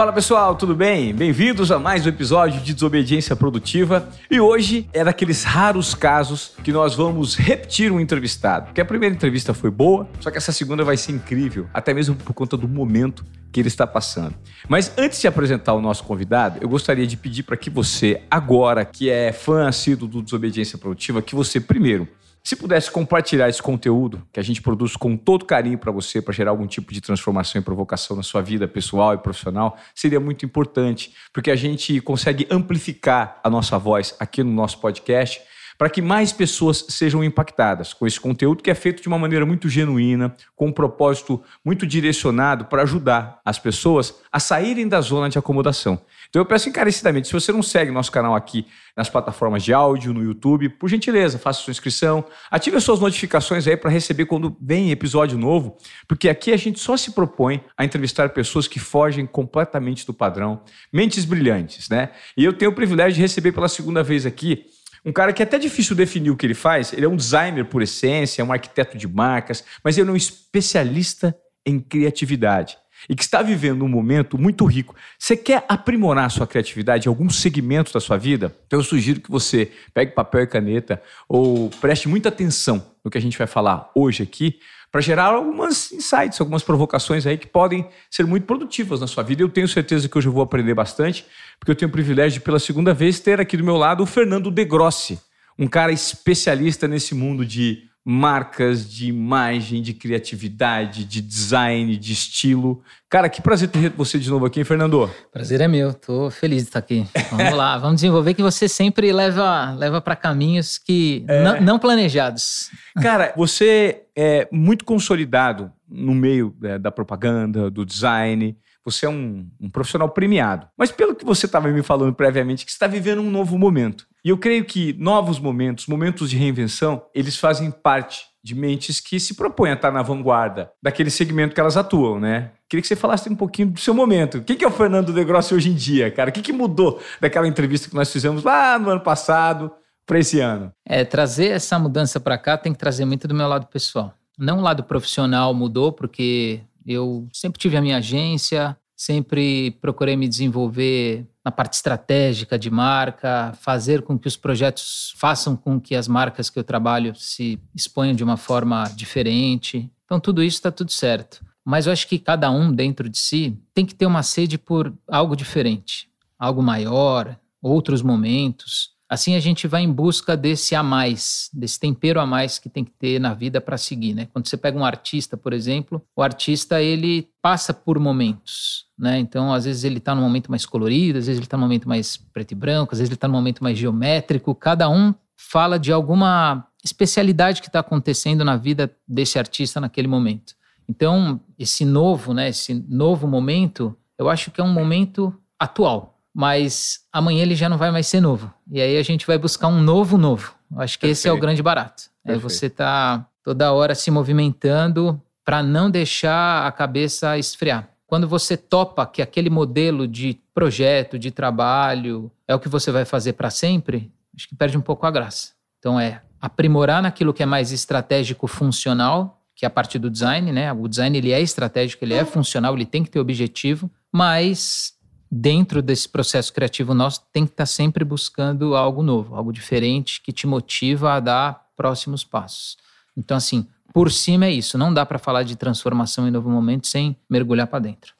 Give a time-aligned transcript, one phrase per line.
[0.00, 1.14] Fala pessoal, tudo bem?
[1.14, 4.08] Bem-vindos a mais um episódio de Desobediência Produtiva.
[4.30, 8.64] E hoje é daqueles raros casos que nós vamos repetir um entrevistado.
[8.68, 12.16] Porque a primeira entrevista foi boa, só que essa segunda vai ser incrível, até mesmo
[12.16, 14.34] por conta do momento que ele está passando.
[14.66, 18.86] Mas antes de apresentar o nosso convidado, eu gostaria de pedir para que você, agora
[18.86, 22.08] que é fã assíduo do Desobediência Produtiva, que você primeiro
[22.42, 26.32] se pudesse compartilhar esse conteúdo que a gente produz com todo carinho para você, para
[26.32, 30.44] gerar algum tipo de transformação e provocação na sua vida pessoal e profissional, seria muito
[30.44, 35.40] importante, porque a gente consegue amplificar a nossa voz aqui no nosso podcast
[35.80, 39.46] para que mais pessoas sejam impactadas com esse conteúdo que é feito de uma maneira
[39.46, 45.30] muito genuína, com um propósito muito direcionado para ajudar as pessoas a saírem da zona
[45.30, 45.98] de acomodação.
[46.30, 48.64] Então eu peço encarecidamente, se você não segue nosso canal aqui
[48.96, 53.66] nas plataformas de áudio, no YouTube, por gentileza, faça sua inscrição, ative as suas notificações
[53.66, 57.84] aí para receber quando vem episódio novo, porque aqui a gente só se propõe a
[57.84, 62.10] entrevistar pessoas que fogem completamente do padrão, mentes brilhantes, né?
[62.36, 64.66] E eu tenho o privilégio de receber pela segunda vez aqui
[65.04, 66.92] um cara que é até difícil definir o que ele faz.
[66.92, 70.16] Ele é um designer por essência, é um arquiteto de marcas, mas ele é um
[70.16, 71.34] especialista
[71.66, 72.76] em criatividade
[73.08, 74.94] e que está vivendo um momento muito rico.
[75.18, 78.54] Você quer aprimorar sua criatividade em algum segmento da sua vida?
[78.66, 83.18] Então eu sugiro que você pegue papel e caneta ou preste muita atenção no que
[83.18, 84.58] a gente vai falar hoje aqui,
[84.90, 89.42] para gerar algumas insights, algumas provocações aí que podem ser muito produtivas na sua vida.
[89.42, 91.24] Eu tenho certeza que hoje eu vou aprender bastante,
[91.58, 94.06] porque eu tenho o privilégio de, pela segunda vez, ter aqui do meu lado o
[94.06, 95.20] Fernando De Grossi,
[95.56, 102.82] um cara especialista nesse mundo de marcas, de imagem, de criatividade, de design, de estilo.
[103.08, 105.08] Cara, que prazer ter você de novo aqui, hein, Fernando.
[105.32, 107.06] Prazer é meu, tô feliz de estar aqui.
[107.30, 111.44] Vamos lá, vamos desenvolver que você sempre leva, leva para caminhos que é.
[111.44, 112.72] não, não, planejados.
[113.00, 118.56] Cara, você é muito consolidado no meio é, da propaganda, do design.
[118.84, 120.66] Você é um, um profissional premiado.
[120.76, 124.06] Mas pelo que você estava me falando previamente, que está vivendo um novo momento.
[124.24, 129.20] E eu creio que novos momentos, momentos de reinvenção, eles fazem parte de mentes que
[129.20, 132.52] se propõem a estar na vanguarda daquele segmento que elas atuam, né?
[132.68, 134.38] Queria que você falasse um pouquinho do seu momento.
[134.38, 136.30] O que é o Fernando De Grossi hoje em dia, cara?
[136.30, 139.70] O que, mudou daquela entrevista que nós fizemos lá no ano passado
[140.06, 140.72] para esse ano?
[140.86, 144.14] É, trazer essa mudança para cá tem que trazer muito do meu lado pessoal.
[144.38, 150.28] Não o lado profissional mudou, porque eu sempre tive a minha agência, sempre procurei me
[150.28, 156.06] desenvolver na parte estratégica de marca, fazer com que os projetos façam com que as
[156.06, 159.90] marcas que eu trabalho se exponham de uma forma diferente.
[160.04, 161.42] Então, tudo isso está tudo certo.
[161.64, 164.92] Mas eu acho que cada um dentro de si tem que ter uma sede por
[165.08, 166.06] algo diferente,
[166.38, 168.90] algo maior, outros momentos.
[169.10, 172.84] Assim a gente vai em busca desse a mais, desse tempero a mais que tem
[172.84, 174.28] que ter na vida para seguir, né?
[174.32, 179.18] Quando você pega um artista, por exemplo, o artista ele passa por momentos, né?
[179.18, 181.88] Então, às vezes ele está num momento mais colorido, às vezes ele está num momento
[181.88, 184.54] mais preto e branco, às vezes ele está num momento mais geométrico.
[184.54, 190.54] Cada um fala de alguma especialidade que está acontecendo na vida desse artista naquele momento.
[190.88, 192.50] Então, esse novo, né?
[192.50, 197.76] Esse novo momento, eu acho que é um momento atual mas amanhã ele já não
[197.76, 198.50] vai mais ser novo.
[198.72, 200.54] E aí a gente vai buscar um novo novo.
[200.78, 201.18] Acho que Perfeito.
[201.18, 202.04] esse é o grande barato.
[202.24, 207.90] É você tá toda hora se movimentando para não deixar a cabeça esfriar.
[208.06, 213.04] Quando você topa que aquele modelo de projeto, de trabalho, é o que você vai
[213.04, 215.50] fazer para sempre, acho que perde um pouco a graça.
[215.78, 220.50] Então é aprimorar naquilo que é mais estratégico, funcional, que é a parte do design,
[220.52, 220.72] né?
[220.72, 224.98] O design ele é estratégico, ele é funcional, ele tem que ter objetivo, mas
[225.30, 230.20] dentro desse processo criativo nosso, tem que estar tá sempre buscando algo novo, algo diferente
[230.20, 232.76] que te motiva a dar próximos passos.
[233.16, 234.76] Então, assim, por cima é isso.
[234.76, 238.14] Não dá para falar de transformação em novo momento sem mergulhar para dentro.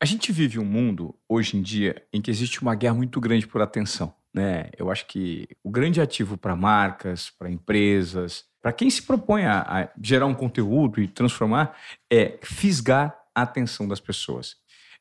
[0.00, 3.46] A gente vive um mundo, hoje em dia, em que existe uma guerra muito grande
[3.46, 4.14] por atenção.
[4.32, 4.68] Né?
[4.76, 9.60] Eu acho que o grande ativo para marcas, para empresas, para quem se propõe a,
[9.62, 11.74] a gerar um conteúdo e transformar,
[12.12, 14.56] é fisgar a atenção das pessoas.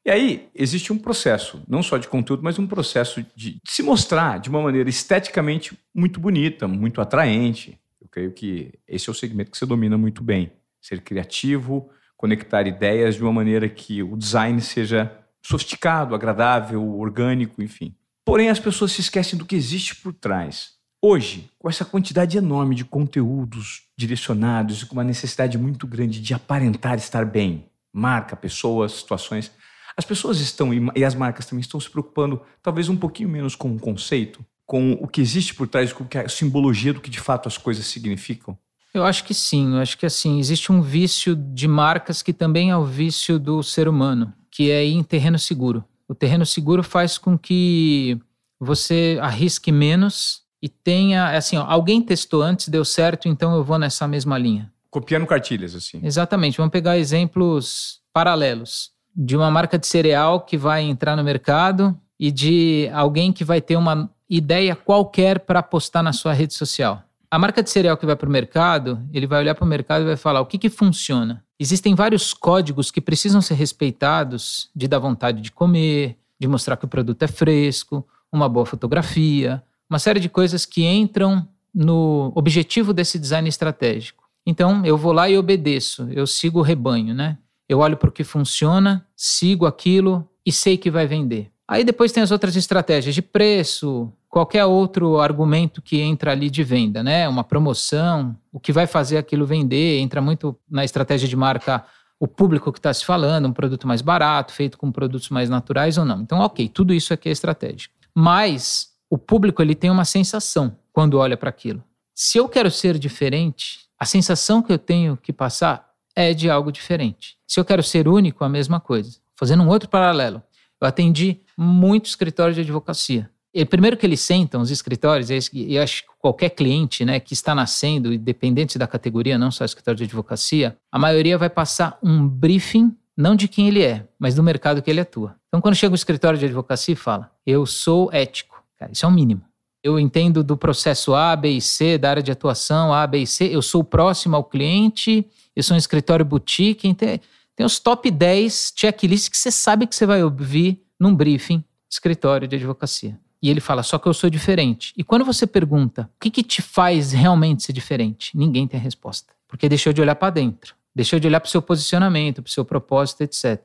[0.06, 4.40] E aí existe um processo, não só de conteúdo, mas um processo de se mostrar
[4.40, 7.80] de uma maneira esteticamente muito bonita, muito atraente.
[8.00, 10.52] Eu creio que esse é o segmento que você domina muito bem.
[10.80, 15.12] Ser criativo, conectar ideias de uma maneira que o design seja
[15.42, 17.96] sofisticado, agradável, orgânico, enfim.
[18.24, 20.74] Porém, as pessoas se esquecem do que existe por trás.
[21.01, 26.34] Hoje, com essa quantidade enorme de conteúdos direcionados e com uma necessidade muito grande de
[26.34, 29.51] aparentar estar bem, marca, pessoas, situações,
[29.98, 33.74] as pessoas estão, e as marcas também estão se preocupando, talvez um pouquinho menos com
[33.74, 37.48] o conceito, com o que existe por trás, com a simbologia do que de fato
[37.48, 38.58] as coisas significam?
[38.94, 42.72] Eu acho que sim, eu acho que assim, existe um vício de marcas que também
[42.72, 45.84] é o vício do ser humano, que é ir em terreno seguro.
[46.08, 48.18] O terreno seguro faz com que
[48.60, 53.78] você arrisque menos e tenha, assim, ó, alguém testou antes, deu certo, então eu vou
[53.78, 54.72] nessa mesma linha.
[54.90, 56.00] Copiando cartilhas, assim.
[56.02, 56.58] Exatamente.
[56.58, 62.32] Vamos pegar exemplos paralelos de uma marca de cereal que vai entrar no mercado e
[62.32, 67.02] de alguém que vai ter uma ideia qualquer para postar na sua rede social.
[67.30, 70.04] A marca de cereal que vai para o mercado, ele vai olhar para o mercado
[70.04, 71.44] e vai falar o que, que funciona.
[71.60, 76.86] Existem vários códigos que precisam ser respeitados de dar vontade de comer, de mostrar que
[76.86, 82.94] o produto é fresco, uma boa fotografia, uma série de coisas que entram no objetivo
[82.94, 84.24] desse design estratégico.
[84.46, 87.38] Então, eu vou lá e obedeço, eu sigo o rebanho, né?
[87.68, 91.52] Eu olho para o que funciona, sigo aquilo e sei que vai vender.
[91.68, 96.64] Aí depois tem as outras estratégias de preço, qualquer outro argumento que entra ali de
[96.64, 97.28] venda, né?
[97.28, 101.84] Uma promoção, o que vai fazer aquilo vender, entra muito na estratégia de marca
[102.20, 105.98] o público que está se falando, um produto mais barato, feito com produtos mais naturais
[105.98, 106.22] ou não.
[106.22, 107.90] Então, ok, tudo isso aqui é estratégia.
[108.14, 111.84] Mas o público ele tem uma sensação quando olha para aquilo.
[112.14, 115.86] Se eu quero ser diferente, a sensação que eu tenho que passar
[116.16, 117.38] é de algo diferente.
[117.48, 119.18] Se eu quero ser único, a mesma coisa.
[119.36, 120.42] Fazendo um outro paralelo,
[120.80, 123.30] eu atendi muito escritório de advocacia.
[123.54, 127.56] E primeiro que eles sentam, os escritórios, e acho que qualquer cliente né, que está
[127.56, 132.94] nascendo, independente da categoria, não só escritório de advocacia, a maioria vai passar um briefing,
[133.16, 135.38] não de quem ele é, mas do mercado que ele atua.
[135.48, 139.08] Então, quando chega o escritório de advocacia e fala, eu sou ético, cara, isso é
[139.08, 139.42] o um mínimo.
[139.86, 143.28] Eu entendo do processo A, B e C, da área de atuação A, B e
[143.28, 145.24] C, eu sou próximo ao cliente,
[145.56, 147.22] eu sou um escritório boutique, tem,
[147.56, 152.48] tem os top 10 checklists que você sabe que você vai ouvir num briefing escritório
[152.48, 153.20] de advocacia.
[153.40, 154.92] E ele fala, só que eu sou diferente.
[154.98, 158.36] E quando você pergunta, o que, que te faz realmente ser diferente?
[158.36, 159.34] Ninguém tem a resposta.
[159.48, 160.74] Porque deixou de olhar para dentro.
[160.96, 163.62] Deixou de olhar para o seu posicionamento, para o seu propósito, etc.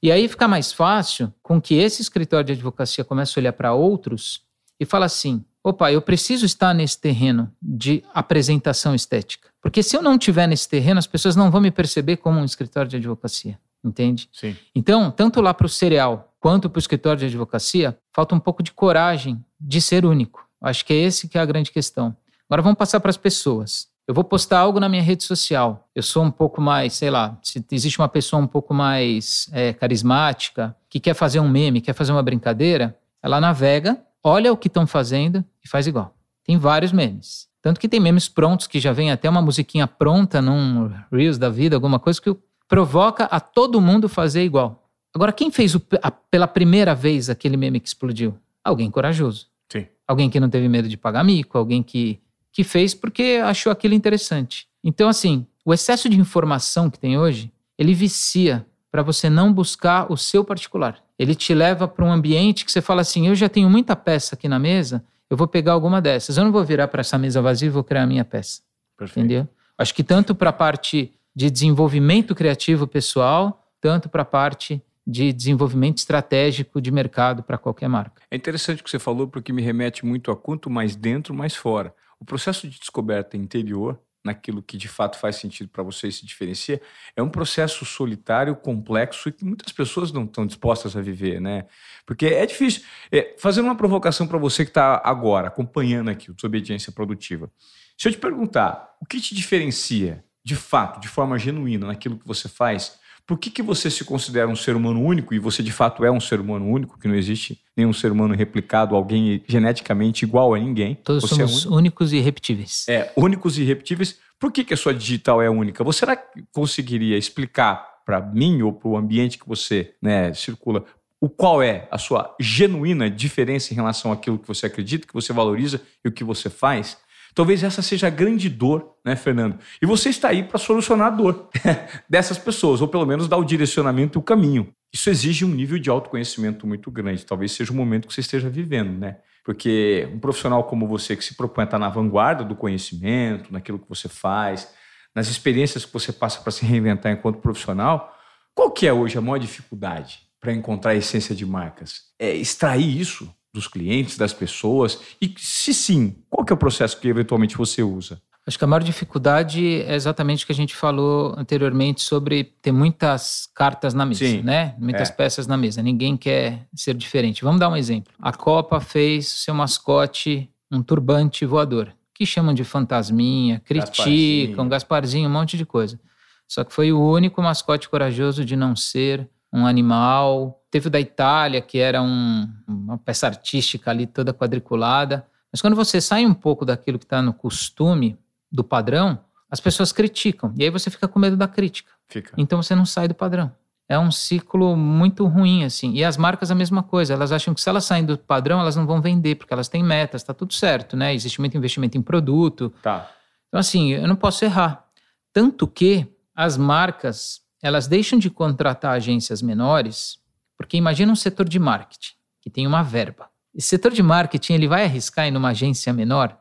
[0.00, 3.74] E aí fica mais fácil com que esse escritório de advocacia comece a olhar para
[3.74, 4.48] outros
[4.80, 9.50] e fala assim: opa, eu preciso estar nesse terreno de apresentação estética.
[9.60, 12.44] Porque se eu não estiver nesse terreno, as pessoas não vão me perceber como um
[12.44, 13.58] escritório de advocacia.
[13.84, 14.28] Entende?
[14.32, 14.56] Sim.
[14.74, 18.62] Então, tanto lá para o cereal quanto para o escritório de advocacia, falta um pouco
[18.62, 20.46] de coragem de ser único.
[20.60, 22.16] Acho que é esse que é a grande questão.
[22.48, 23.88] Agora vamos passar para as pessoas.
[24.06, 25.88] Eu vou postar algo na minha rede social.
[25.94, 29.72] Eu sou um pouco mais, sei lá, se existe uma pessoa um pouco mais é,
[29.72, 34.68] carismática, que quer fazer um meme, quer fazer uma brincadeira, ela navega, olha o que
[34.68, 36.14] estão fazendo e faz igual.
[36.44, 37.48] Tem vários memes.
[37.62, 41.50] Tanto que tem memes prontos que já vem até uma musiquinha pronta num Reels da
[41.50, 42.34] vida, alguma coisa que
[42.66, 44.88] provoca a todo mundo fazer igual.
[45.14, 48.38] Agora, quem fez o, a, pela primeira vez aquele meme que explodiu?
[48.64, 49.48] Alguém corajoso.
[49.68, 49.86] Sim.
[50.06, 52.20] Alguém que não teve medo de pagar mico, alguém que,
[52.52, 54.68] que fez porque achou aquilo interessante.
[54.82, 60.10] Então, assim, o excesso de informação que tem hoje, ele vicia para você não buscar
[60.10, 61.02] o seu particular.
[61.20, 64.34] Ele te leva para um ambiente que você fala assim: eu já tenho muita peça
[64.34, 66.38] aqui na mesa, eu vou pegar alguma dessas.
[66.38, 68.62] Eu não vou virar para essa mesa vazia e vou criar a minha peça.
[68.96, 69.26] Perfeito.
[69.26, 69.46] Entendeu?
[69.76, 75.30] Acho que tanto para a parte de desenvolvimento criativo pessoal, tanto para a parte de
[75.30, 78.22] desenvolvimento estratégico de mercado para qualquer marca.
[78.30, 81.54] É interessante o que você falou, porque me remete muito a quanto mais dentro, mais
[81.54, 81.94] fora.
[82.18, 86.26] O processo de descoberta interior, naquilo que de fato faz sentido para você e se
[86.26, 86.80] diferencia,
[87.16, 91.66] é um processo solitário, complexo e que muitas pessoas não estão dispostas a viver, né?
[92.04, 92.82] Porque é difícil.
[93.10, 97.50] É, fazendo uma provocação para você que está agora acompanhando aqui o Desobediência Produtiva.
[97.96, 102.26] Se eu te perguntar o que te diferencia de fato, de forma genuína, naquilo que
[102.26, 102.98] você faz,
[103.30, 106.10] por que, que você se considera um ser humano único e você de fato é
[106.10, 110.58] um ser humano único, que não existe nenhum ser humano replicado, alguém geneticamente igual a
[110.58, 110.96] ninguém?
[110.96, 112.86] Todos você é somos é únicos e irrepetíveis.
[112.88, 114.18] É, únicos e irrepetíveis.
[114.36, 115.84] Por que, que a sua digital é única?
[115.84, 120.84] Você será que conseguiria explicar para mim ou para o ambiente que você né, circula
[121.20, 125.32] o qual é a sua genuína diferença em relação àquilo que você acredita, que você
[125.32, 126.98] valoriza e o que você faz?
[127.34, 129.58] Talvez essa seja a grande dor, né, Fernando?
[129.80, 131.48] E você está aí para solucionar a dor
[132.08, 134.72] dessas pessoas, ou pelo menos dar o direcionamento e o caminho.
[134.92, 137.24] Isso exige um nível de autoconhecimento muito grande.
[137.24, 139.18] Talvez seja o momento que você esteja vivendo, né?
[139.44, 143.78] Porque um profissional como você, que se propõe a estar na vanguarda do conhecimento, naquilo
[143.78, 144.72] que você faz,
[145.14, 148.16] nas experiências que você passa para se reinventar enquanto profissional,
[148.54, 152.02] qual que é hoje a maior dificuldade para encontrar a essência de marcas?
[152.18, 155.00] É extrair isso dos clientes, das pessoas?
[155.20, 158.20] E se sim, qual que é o processo que eventualmente você usa?
[158.46, 162.72] Acho que a maior dificuldade é exatamente o que a gente falou anteriormente sobre ter
[162.72, 164.74] muitas cartas na mesa, sim, né?
[164.78, 165.12] Muitas é.
[165.12, 165.82] peças na mesa.
[165.82, 167.44] Ninguém quer ser diferente.
[167.44, 168.12] Vamos dar um exemplo.
[168.18, 174.68] A Copa fez seu mascote um turbante voador, que chamam de fantasminha, criticam, Gasparzinho.
[174.68, 176.00] Gasparzinho, um monte de coisa.
[176.48, 181.00] Só que foi o único mascote corajoso de não ser um animal teve o da
[181.00, 185.26] Itália, que era um, uma peça artística ali toda quadriculada.
[185.52, 188.18] Mas quando você sai um pouco daquilo que está no costume,
[188.50, 189.18] do padrão,
[189.50, 190.52] as pessoas criticam.
[190.56, 191.90] E aí você fica com medo da crítica.
[192.08, 192.32] Fica.
[192.36, 193.52] Então você não sai do padrão.
[193.88, 195.92] É um ciclo muito ruim, assim.
[195.94, 197.12] E as marcas a mesma coisa.
[197.12, 199.82] Elas acham que se elas saem do padrão, elas não vão vender, porque elas têm
[199.82, 201.12] metas, tá tudo certo, né?
[201.12, 202.72] Existe muito investimento em produto.
[202.82, 203.10] Tá.
[203.48, 204.84] Então, assim, eu não posso errar.
[205.32, 210.20] Tanto que as marcas, elas deixam de contratar agências menores,
[210.60, 213.30] porque imagina um setor de marketing, que tem uma verba.
[213.54, 216.38] Esse setor de marketing, ele vai arriscar em uma agência menor?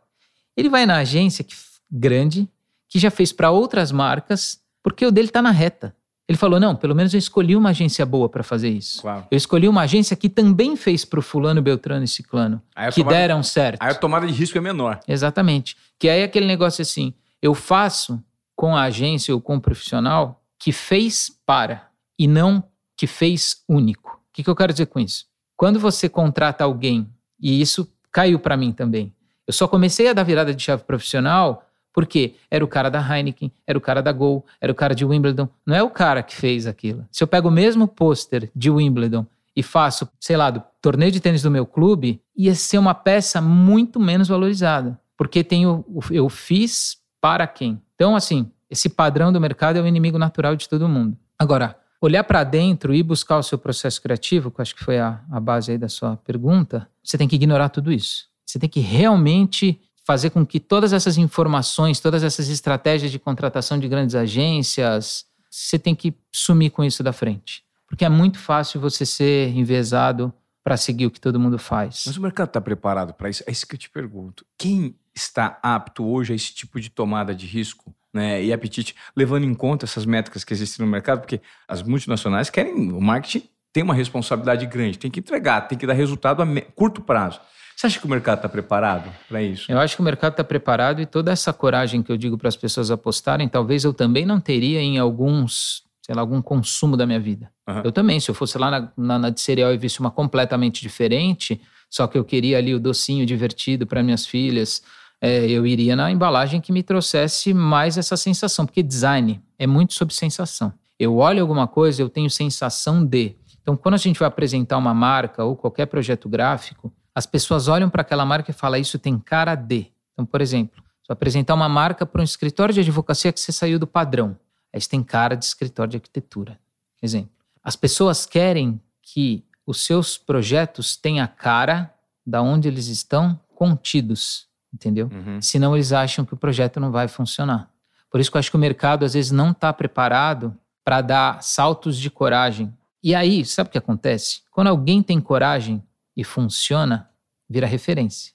[0.58, 1.56] Ele vai na agência que,
[1.90, 2.46] grande,
[2.90, 5.96] que já fez para outras marcas, porque o dele está na reta.
[6.28, 9.04] Ele falou: não, pelo menos eu escolhi uma agência boa para fazer isso.
[9.04, 9.26] Claro.
[9.32, 12.62] Eu escolhi uma agência que também fez para o fulano, Beltrano e Ciclano,
[12.94, 13.82] que tomada, deram certo.
[13.82, 15.00] Aí a tomada de risco é menor.
[15.08, 15.78] Exatamente.
[15.98, 18.22] Que aí é aquele negócio assim: eu faço
[18.54, 21.88] com a agência ou com o profissional que fez para
[22.20, 22.62] e não
[23.00, 24.20] que fez único.
[24.29, 25.25] O que, que eu quero dizer com isso?
[25.56, 29.15] Quando você contrata alguém, e isso caiu para mim também,
[29.48, 33.53] eu só comecei a dar virada de chave profissional porque era o cara da Heineken,
[33.65, 35.48] era o cara da Gol, era o cara de Wimbledon.
[35.65, 37.08] Não é o cara que fez aquilo.
[37.10, 39.25] Se eu pego o mesmo pôster de Wimbledon
[39.56, 43.39] e faço, sei lá, do torneio de tênis do meu clube, ia ser uma peça
[43.39, 45.00] muito menos valorizada.
[45.15, 47.82] Porque tenho, eu fiz para quem?
[47.96, 51.18] Então, assim, esse padrão do mercado é o inimigo natural de todo mundo.
[51.39, 55.22] Agora, olhar para dentro e buscar o seu processo criativo, que acho que foi a,
[55.32, 58.27] a base aí da sua pergunta, você tem que ignorar tudo isso.
[58.46, 63.77] Você tem que realmente fazer com que todas essas informações, todas essas estratégias de contratação
[63.77, 67.63] de grandes agências, você tem que sumir com isso da frente.
[67.88, 72.03] Porque é muito fácil você ser envezado para seguir o que todo mundo faz.
[72.06, 73.44] Mas o mercado está preparado para isso?
[73.46, 74.46] É isso que eu te pergunto.
[74.58, 79.44] Quem está apto hoje a esse tipo de tomada de risco né, e apetite, levando
[79.44, 81.20] em conta essas métricas que existem no mercado?
[81.20, 85.86] Porque as multinacionais querem, o marketing tem uma responsabilidade grande, tem que entregar, tem que
[85.86, 87.39] dar resultado a curto prazo.
[87.75, 89.72] Você acha que o mercado está preparado para isso?
[89.72, 92.50] Eu acho que o mercado está preparado e toda essa coragem que eu digo para
[92.50, 97.06] as pessoas apostarem, talvez eu também não teria em alguns, sei lá, algum consumo da
[97.06, 97.50] minha vida.
[97.70, 97.84] Uhum.
[97.86, 100.82] Eu também, se eu fosse lá na, na, na de cereal e visse uma completamente
[100.82, 104.84] diferente, só que eu queria ali o docinho divertido para minhas filhas,
[105.22, 109.94] é, eu iria na embalagem que me trouxesse mais essa sensação, porque design é muito
[109.94, 110.74] sobre sensação.
[110.98, 113.36] Eu olho alguma coisa, eu tenho sensação de.
[113.62, 117.90] Então, quando a gente vai apresentar uma marca ou qualquer projeto gráfico, as pessoas olham
[117.90, 119.92] para aquela marca e falam, isso tem cara de.
[120.14, 123.52] Então, por exemplo, se eu apresentar uma marca para um escritório de advocacia que você
[123.52, 124.38] saiu do padrão,
[124.74, 126.60] aí você tem cara de escritório de arquitetura.
[127.02, 127.32] Exemplo.
[127.64, 131.94] As pessoas querem que os seus projetos tenham a cara
[132.26, 135.10] da onde eles estão contidos, entendeu?
[135.12, 135.42] Uhum.
[135.42, 137.70] Senão eles acham que o projeto não vai funcionar.
[138.10, 141.44] Por isso que eu acho que o mercado às vezes não está preparado para dar
[141.44, 142.74] saltos de coragem.
[143.04, 144.42] E aí, sabe o que acontece?
[144.52, 145.84] Quando alguém tem coragem
[146.18, 147.08] e funciona,
[147.48, 148.34] vira referência.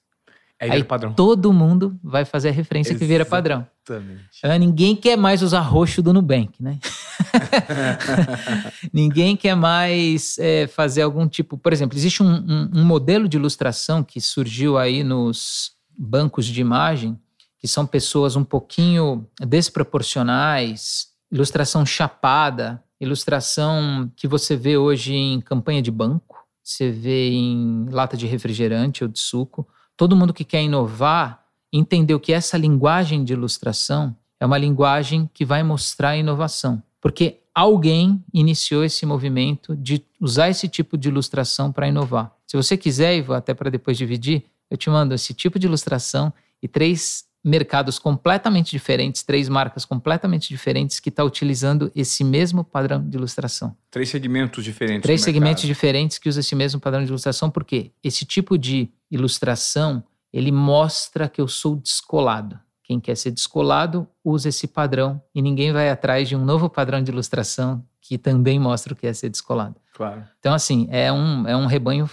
[0.60, 1.12] Aí, Aí padrão.
[1.12, 3.08] todo mundo vai fazer a referência Exatamente.
[3.08, 3.66] que vira padrão.
[3.86, 4.58] Exatamente.
[4.58, 6.78] Ninguém quer mais usar roxo do Nubank, né?
[8.92, 11.58] Ninguém quer mais é, fazer algum tipo.
[11.58, 16.60] Por exemplo, existe um, um, um modelo de ilustração que surgiu aí nos bancos de
[16.60, 17.18] imagem,
[17.58, 25.82] que são pessoas um pouquinho desproporcionais, ilustração chapada, ilustração que você vê hoje em campanha
[25.82, 29.68] de banco você vê em lata de refrigerante ou de suco.
[29.96, 35.44] Todo mundo que quer inovar entendeu que essa linguagem de ilustração é uma linguagem que
[35.44, 36.82] vai mostrar inovação.
[37.02, 42.32] Porque alguém iniciou esse movimento de usar esse tipo de ilustração para inovar.
[42.46, 46.32] Se você quiser, Ivo, até para depois dividir, eu te mando esse tipo de ilustração
[46.62, 53.06] e três mercados completamente diferentes, três marcas completamente diferentes que está utilizando esse mesmo padrão
[53.06, 53.76] de ilustração.
[53.90, 55.02] Três segmentos diferentes.
[55.02, 60.02] Três segmentos diferentes que usam esse mesmo padrão de ilustração, porque esse tipo de ilustração
[60.32, 62.58] ele mostra que eu sou descolado.
[62.82, 67.02] Quem quer ser descolado usa esse padrão e ninguém vai atrás de um novo padrão
[67.02, 69.76] de ilustração que também mostra o que é ser descolado.
[69.94, 70.24] Claro.
[70.38, 72.06] Então, assim, é um, é um rebanho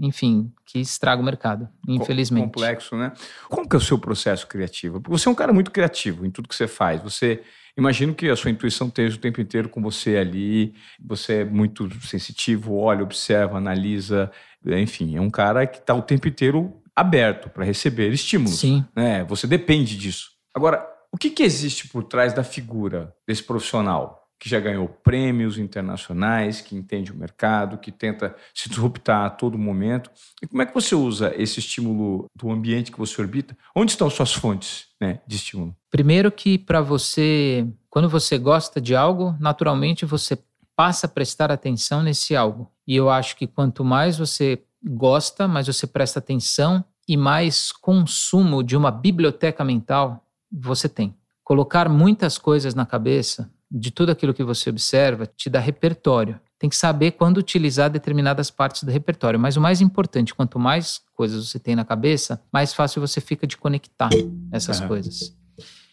[0.00, 2.44] enfim, que estraga o mercado, infelizmente.
[2.44, 3.12] Complexo, né?
[3.50, 4.98] Como que é o seu processo criativo?
[4.98, 7.02] Porque você é um cara muito criativo em tudo que você faz.
[7.02, 7.42] Você,
[7.76, 10.74] imagino que a sua intuição esteja o tempo inteiro com você ali.
[10.98, 14.30] Você é muito sensitivo, olha, observa, analisa.
[14.66, 18.58] Enfim, é um cara que está o tempo inteiro aberto para receber estímulos.
[18.58, 18.84] Sim.
[18.96, 19.22] Né?
[19.24, 20.30] Você depende disso.
[20.54, 24.19] Agora, o que, que existe por trás da figura desse profissional?
[24.40, 29.58] Que já ganhou prêmios internacionais, que entende o mercado, que tenta se disruptar a todo
[29.58, 30.10] momento.
[30.42, 33.54] E como é que você usa esse estímulo do ambiente que você orbita?
[33.76, 35.76] Onde estão suas fontes né, de estímulo?
[35.90, 40.38] Primeiro que para você, quando você gosta de algo, naturalmente você
[40.74, 42.72] passa a prestar atenção nesse algo.
[42.86, 48.62] E eu acho que quanto mais você gosta, mais você presta atenção e mais consumo
[48.62, 51.14] de uma biblioteca mental você tem.
[51.44, 56.40] Colocar muitas coisas na cabeça de tudo aquilo que você observa te dá repertório.
[56.58, 59.38] Tem que saber quando utilizar determinadas partes do repertório.
[59.38, 63.46] Mas o mais importante, quanto mais coisas você tem na cabeça, mais fácil você fica
[63.46, 64.10] de conectar
[64.52, 64.88] essas uhum.
[64.88, 65.34] coisas.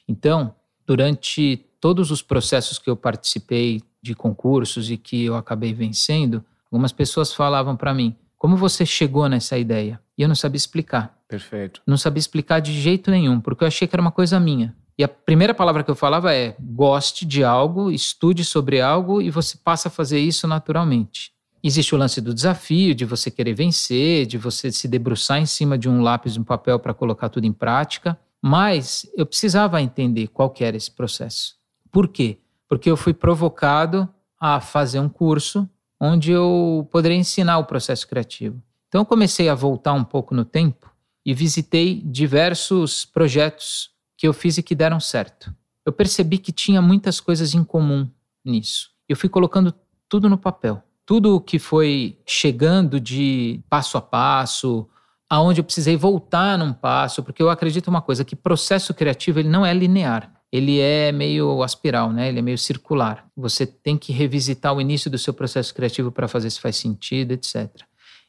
[0.08, 0.56] Então,
[0.86, 6.92] durante todos os processos que eu participei de concursos e que eu acabei vencendo, algumas
[6.92, 10.00] pessoas falavam para mim: como você chegou nessa ideia?
[10.18, 11.18] E eu não sabia explicar.
[11.28, 11.82] Perfeito.
[11.86, 14.76] Não sabia explicar de jeito nenhum, porque eu achei que era uma coisa minha.
[14.98, 19.30] E a primeira palavra que eu falava é: goste de algo, estude sobre algo e
[19.30, 21.32] você passa a fazer isso naturalmente.
[21.64, 25.78] Existe o lance do desafio, de você querer vencer, de você se debruçar em cima
[25.78, 28.18] de um lápis e um papel para colocar tudo em prática.
[28.42, 31.56] Mas eu precisava entender qual que era esse processo.
[31.92, 32.40] Por quê?
[32.70, 34.08] Porque eu fui provocado
[34.40, 35.68] a fazer um curso
[36.00, 38.62] onde eu poderia ensinar o processo criativo.
[38.88, 40.92] Então eu comecei a voltar um pouco no tempo
[41.26, 45.54] e visitei diversos projetos que eu fiz e que deram certo.
[45.86, 48.10] Eu percebi que tinha muitas coisas em comum
[48.44, 48.90] nisso.
[49.08, 49.74] Eu fui colocando
[50.10, 50.82] tudo no papel.
[51.06, 54.90] Tudo o que foi chegando de passo a passo,
[55.30, 59.48] aonde eu precisei voltar num passo, porque eu acredito uma coisa, que processo criativo ele
[59.48, 60.34] não é linear.
[60.52, 62.30] Ele é meio aspiral, né?
[62.30, 63.26] Ele é meio circular.
[63.36, 67.34] Você tem que revisitar o início do seu processo criativo para fazer se faz sentido,
[67.34, 67.70] etc.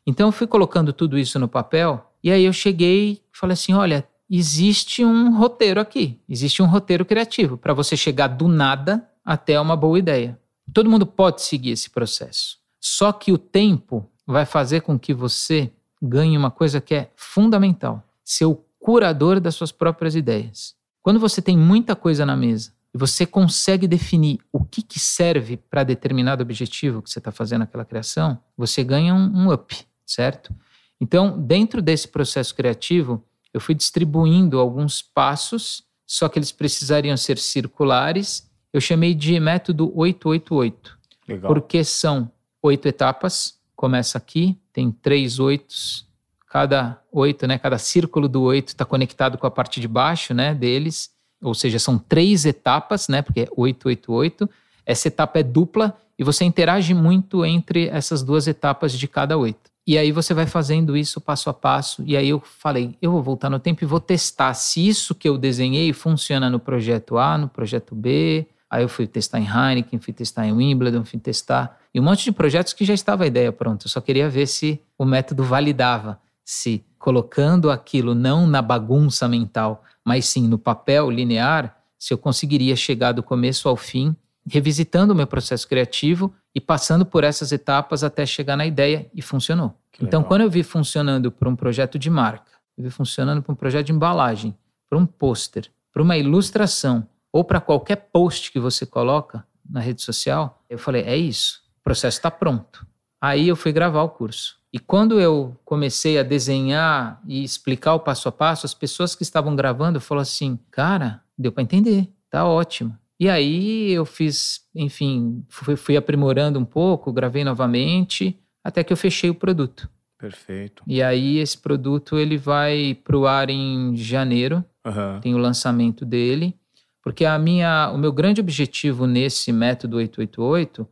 [0.07, 4.07] Então eu fui colocando tudo isso no papel e aí eu cheguei falei assim, olha,
[4.31, 9.77] existe um roteiro aqui, existe um roteiro criativo para você chegar do nada até uma
[9.77, 10.39] boa ideia.
[10.73, 12.59] Todo mundo pode seguir esse processo.
[12.81, 18.03] Só que o tempo vai fazer com que você ganhe uma coisa que é fundamental:
[18.25, 20.75] ser o curador das suas próprias ideias.
[21.03, 25.57] Quando você tem muita coisa na mesa e você consegue definir o que, que serve
[25.57, 30.55] para determinado objetivo que você está fazendo aquela criação, você ganha um, um up, certo?
[31.01, 37.39] Então, dentro desse processo criativo, eu fui distribuindo alguns passos, só que eles precisariam ser
[37.39, 38.49] circulares.
[38.73, 40.99] Eu chamei de método 888.
[41.29, 41.53] Legal.
[41.53, 42.31] Porque são
[42.63, 43.59] oito etapas.
[43.77, 46.07] Começa aqui, tem três oitos.
[46.49, 47.59] Cada oito, né?
[47.59, 50.55] Cada círculo do oito está conectado com a parte de baixo, né?
[50.55, 51.11] Deles.
[51.43, 53.23] Ou seja, são três etapas, né?
[53.23, 54.49] Porque é 888.
[54.85, 59.71] Essa etapa é dupla e você interage muito entre essas duas etapas de cada oito.
[59.89, 62.03] E aí você vai fazendo isso passo a passo.
[62.05, 65.27] E aí eu falei, eu vou voltar no tempo e vou testar se isso que
[65.27, 68.47] eu desenhei funciona no projeto A, no projeto B.
[68.69, 72.25] Aí eu fui testar em Heineken, fui testar em Wimbledon, fui testar e um monte
[72.25, 73.87] de projetos que já estava a ideia pronta.
[73.87, 79.83] Eu só queria ver se o método validava, se colocando aquilo não na bagunça mental,
[80.05, 84.15] mas sim no papel linear, se eu conseguiria chegar do começo ao fim
[84.49, 89.23] revisitando o meu processo criativo e passando por essas etapas até chegar na ideia e
[89.23, 89.79] funcionou.
[89.93, 90.29] Que então, legal.
[90.29, 93.87] quando eu vi funcionando para um projeto de marca, eu vi funcionando para um projeto
[93.87, 94.59] de embalagem,
[94.91, 100.03] para um pôster, para uma ilustração ou para qualquer post que você coloca na rede
[100.03, 102.85] social, eu falei: é isso, o processo está pronto.
[103.21, 104.59] Aí eu fui gravar o curso.
[104.73, 109.23] E quando eu comecei a desenhar e explicar o passo a passo, as pessoas que
[109.23, 112.99] estavam gravando falaram assim: cara, deu para entender, tá ótimo.
[113.21, 118.97] E aí eu fiz, enfim, fui, fui, aprimorando um pouco, gravei novamente, até que eu
[118.97, 119.91] fechei o produto.
[120.17, 120.83] Perfeito.
[120.87, 125.21] E aí esse produto ele vai para o ar em janeiro, uhum.
[125.21, 126.55] tem o lançamento dele,
[127.03, 130.87] porque a minha, o meu grande objetivo nesse método 888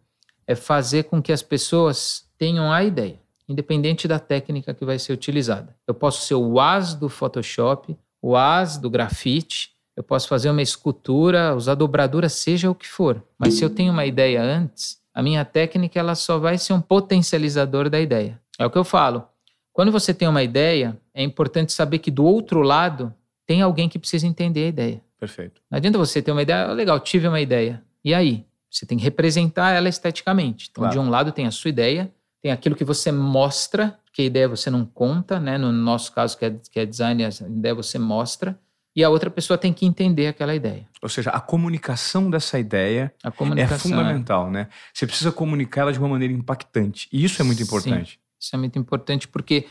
[0.46, 5.12] é fazer com que as pessoas tenham a ideia, independente da técnica que vai ser
[5.12, 5.76] utilizada.
[5.86, 10.60] Eu posso ser o as do Photoshop, o as do grafite, eu posso fazer uma
[10.60, 13.24] escultura, usar dobradura, seja o que for.
[13.38, 16.80] Mas se eu tenho uma ideia antes, a minha técnica ela só vai ser um
[16.80, 18.38] potencializador da ideia.
[18.58, 19.26] É o que eu falo.
[19.72, 23.12] Quando você tem uma ideia, é importante saber que do outro lado
[23.46, 25.02] tem alguém que precisa entender a ideia.
[25.18, 25.62] Perfeito.
[25.70, 27.82] Não adianta você ter uma ideia, oh, legal, tive uma ideia.
[28.04, 28.44] E aí?
[28.70, 30.68] Você tem que representar ela esteticamente.
[30.70, 30.92] Então, claro.
[30.92, 34.46] de um lado tem a sua ideia, tem aquilo que você mostra, que a ideia
[34.46, 35.56] você não conta, né?
[35.56, 38.58] No nosso caso, que é, que é design, a ideia você mostra
[38.96, 40.88] e a outra pessoa tem que entender aquela ideia.
[41.02, 44.50] Ou seja, a comunicação dessa ideia comunicação é fundamental, é.
[44.50, 44.68] né?
[44.92, 47.06] Você precisa comunicar ela de uma maneira impactante.
[47.12, 48.12] E isso é muito importante.
[48.12, 49.66] Sim, isso é muito importante porque